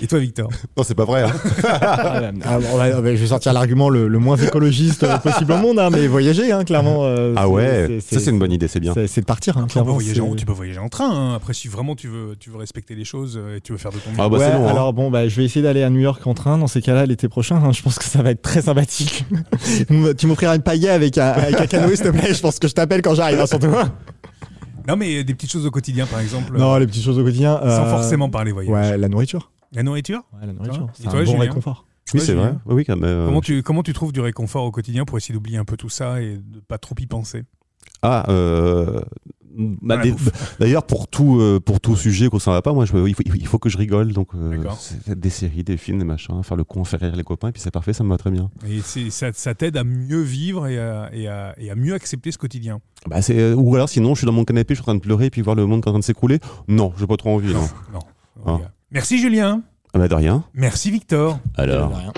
Et 0.02 0.08
toi, 0.08 0.20
Victor? 0.20 0.50
Non, 0.78 0.84
c'est 0.84 0.96
pas 0.96 1.06
vrai. 1.06 1.24
hein. 1.24 1.32
Ah, 2.46 2.60
on 2.74 2.78
va- 2.78 2.92
je 2.92 3.00
vais 3.22 3.28
sortir 3.28 3.54
l'argument 3.54 3.90
le, 3.90 4.08
le 4.08 4.20
moins 4.20 4.38
écologiste 4.38 5.04
euh, 5.04 5.18
possible 5.18 5.52
au 5.54 5.58
monde, 5.58 5.80
hein, 5.80 5.90
mais 5.92 6.08
voyager, 6.08 6.52
hein, 6.52 6.64
clairement. 6.64 7.00
euh, 7.06 7.34
Ah 7.36 7.48
ouais, 7.50 8.00
ça 8.02 8.20
c'est 8.20 8.30
une 8.32 8.40
bonne 8.40 8.52
idée, 8.52 8.68
c'est 8.68 8.80
bien. 8.80 8.94
C'est 9.08 9.22
de 9.22 9.26
partir, 9.26 9.58
hein, 9.58 9.62
tu 9.62 9.66
peux, 9.68 9.72
clairement. 9.74 9.94
voyager 9.94 10.22
tu 10.38 10.46
peux 10.46 10.52
voyager 10.54 10.80
en 10.80 10.90
train. 10.90 11.10
hein. 11.12 11.34
Après, 11.36 11.54
si 11.54 11.68
vraiment 11.68 11.96
tu 11.96 12.08
veux, 12.08 12.36
tu 12.40 12.50
veux 12.50 12.58
respecter 12.58 12.96
les 12.96 13.06
choses 13.06 13.38
euh, 13.42 13.58
et 13.58 13.62
tu 13.62 13.72
veux 13.72 13.78
faire 13.78 13.92
de 13.92 13.98
ton 13.98 14.10
mieux. 14.12 14.18
Ah 14.20 14.30
bah 14.30 14.38
ouais, 14.38 14.52
long. 14.54 14.66
hein. 14.68 14.72
alors 14.72 14.94
bon, 14.94 15.10
bah, 15.12 15.28
je 15.28 15.36
vais 15.36 15.46
essayer 15.46 15.62
d'aller 15.64 15.84
à 15.84 15.90
New 15.90 16.00
York 16.02 16.26
en 16.28 16.34
train 16.34 16.58
dans 16.58 16.68
ces 16.68 16.82
cas-là 16.82 17.06
l'été 17.06 17.28
prochain. 17.28 17.56
hein. 17.58 17.72
je 17.72 17.82
pense 17.82 17.98
que 18.00 18.06
ça 18.06 18.22
va 18.22 18.32
être 18.32 18.42
très 18.42 18.62
sympathique. 18.64 19.26
tu 20.18 20.28
m'offriras 20.28 20.56
une 20.56 20.62
paillette 20.62 20.92
avec 20.92 21.18
un, 21.18 21.28
avec 21.30 21.60
un 21.60 21.68
canoë, 21.68 21.96
s'il 21.96 22.06
te 22.06 22.10
plaît. 22.12 22.34
Je 22.34 22.42
pense 22.42 22.60
que 22.60 22.68
je 22.68 22.74
t'appelle 22.74 23.02
quand 23.02 23.16
j'arrive, 23.16 23.40
hein, 23.40 23.46
surtout. 23.48 23.68
Non, 24.88 24.96
mais 24.96 25.24
des 25.24 25.34
petites 25.34 25.52
choses 25.52 25.66
au 25.66 25.72
quotidien, 25.72 26.06
par 26.06 26.20
exemple, 26.20 26.56
Non, 26.58 26.78
les 26.78 26.86
petites 26.86 27.04
choses 27.04 27.18
au 27.18 27.24
quotidien. 27.24 27.58
sans 27.60 27.66
euh, 27.86 27.90
forcément 27.90 28.30
parler 28.30 28.52
voyage. 28.52 28.72
Ouais, 28.72 28.98
la 28.98 29.08
nourriture. 29.08 29.52
La 29.76 29.84
nourriture 29.84 30.24
Ouais, 30.34 30.48
la 30.48 30.54
nourriture. 30.54 30.88
C'est 30.94 31.04
toi, 31.04 31.14
un 31.14 31.24
bon 31.24 31.26
Julien 31.32 31.40
réconfort. 31.42 31.86
Oui, 32.14 32.20
c'est 32.20 32.34
vrai. 32.34 32.54
Oui, 32.66 32.86
quand 32.86 32.96
même. 32.96 33.04
euh, 33.04 33.26
Comment 33.26 33.42
tu, 33.42 33.62
comment 33.64 33.84
tu 33.84 33.94
trouves 33.94 34.12
du 34.14 34.22
réconfort 34.22 34.64
au 34.64 34.72
quotidien 34.72 35.06
pour 35.06 35.18
essayer 35.18 35.34
d'oublier 35.34 35.58
un 35.58 35.66
peu 35.66 35.76
tout 35.78 35.90
ça 35.90 36.22
et 36.22 36.38
de 36.38 36.60
pas 36.60 36.78
trop 36.78 36.96
y 37.00 37.08
penser? 37.08 37.44
Ah, 38.02 38.26
euh, 38.30 39.02
bah, 39.58 39.98
bouffe. 39.98 40.58
d'ailleurs, 40.60 40.86
pour 40.86 41.08
tout, 41.08 41.40
euh, 41.40 41.60
pour 41.60 41.80
tout 41.80 41.96
sujet 41.96 42.30
qu'on 42.30 42.38
s'en 42.40 42.52
va 42.52 42.62
pas, 42.62 42.74
moi, 42.74 42.86
je, 42.86 42.96
il, 43.08 43.16
faut, 43.16 43.24
il 43.26 43.48
faut 43.48 43.58
que 43.58 43.70
je 43.70 43.78
rigole. 43.78 44.14
Donc, 44.14 44.36
euh, 44.36 44.64
des 45.08 45.30
séries, 45.30 45.64
des 45.64 45.78
films, 45.78 45.98
des 46.00 46.06
machins, 46.06 46.44
faire 46.44 46.58
le 46.58 46.64
con, 46.64 46.84
faire 46.84 47.00
rire 47.00 47.16
les 47.16 47.24
copains, 47.24 47.48
et 47.48 47.52
puis 47.52 47.62
c'est 47.62 47.72
parfait, 47.72 47.94
ça 47.94 48.04
me 48.04 48.10
va 48.10 48.18
très 48.18 48.32
bien. 48.32 48.52
Et 48.68 48.82
ça, 48.82 49.32
ça 49.34 49.56
t'aide 49.56 49.78
à 49.78 49.84
mieux 49.84 50.22
vivre 50.22 50.68
et 50.68 50.78
à, 50.78 51.10
et 51.14 51.28
à- 51.28 51.56
et 51.58 51.72
à 51.72 51.76
mieux 51.76 51.94
accepter 51.96 52.32
ce 52.32 52.38
quotidien? 52.38 52.82
Bah, 53.08 53.18
euh, 53.32 53.56
ou 53.56 53.74
alors, 53.76 53.90
sinon, 53.90 54.14
je 54.14 54.20
suis 54.20 54.26
dans 54.28 54.32
mon 54.34 54.46
canapé, 54.46 54.76
je 54.76 54.82
suis 54.82 54.84
en 54.84 54.92
train 54.92 54.96
de 54.96 55.00
pleurer, 55.00 55.26
et 55.26 55.30
puis 55.32 55.42
voir 55.42 55.56
le 55.56 55.66
monde 55.66 55.82
qui 55.82 55.88
est 55.88 55.90
en 55.90 55.94
train 55.94 56.00
de 56.00 56.06
s'écrouler. 56.06 56.40
Non, 56.68 56.94
j'ai 57.00 57.08
pas 57.08 57.18
trop 57.18 57.32
envie, 57.32 57.54
non. 57.54 57.62
Non. 57.94 58.00
Ah. 58.46 58.52
regarde. 58.54 58.72
Merci 58.92 59.20
Julien. 59.20 59.64
Ah 59.94 60.00
bah, 60.00 60.08
de 60.08 60.16
rien. 60.16 60.44
Merci 60.54 60.92
Victor. 60.92 61.40
Alors. 61.58 61.90
De 61.90 61.96
rien. 61.96 62.14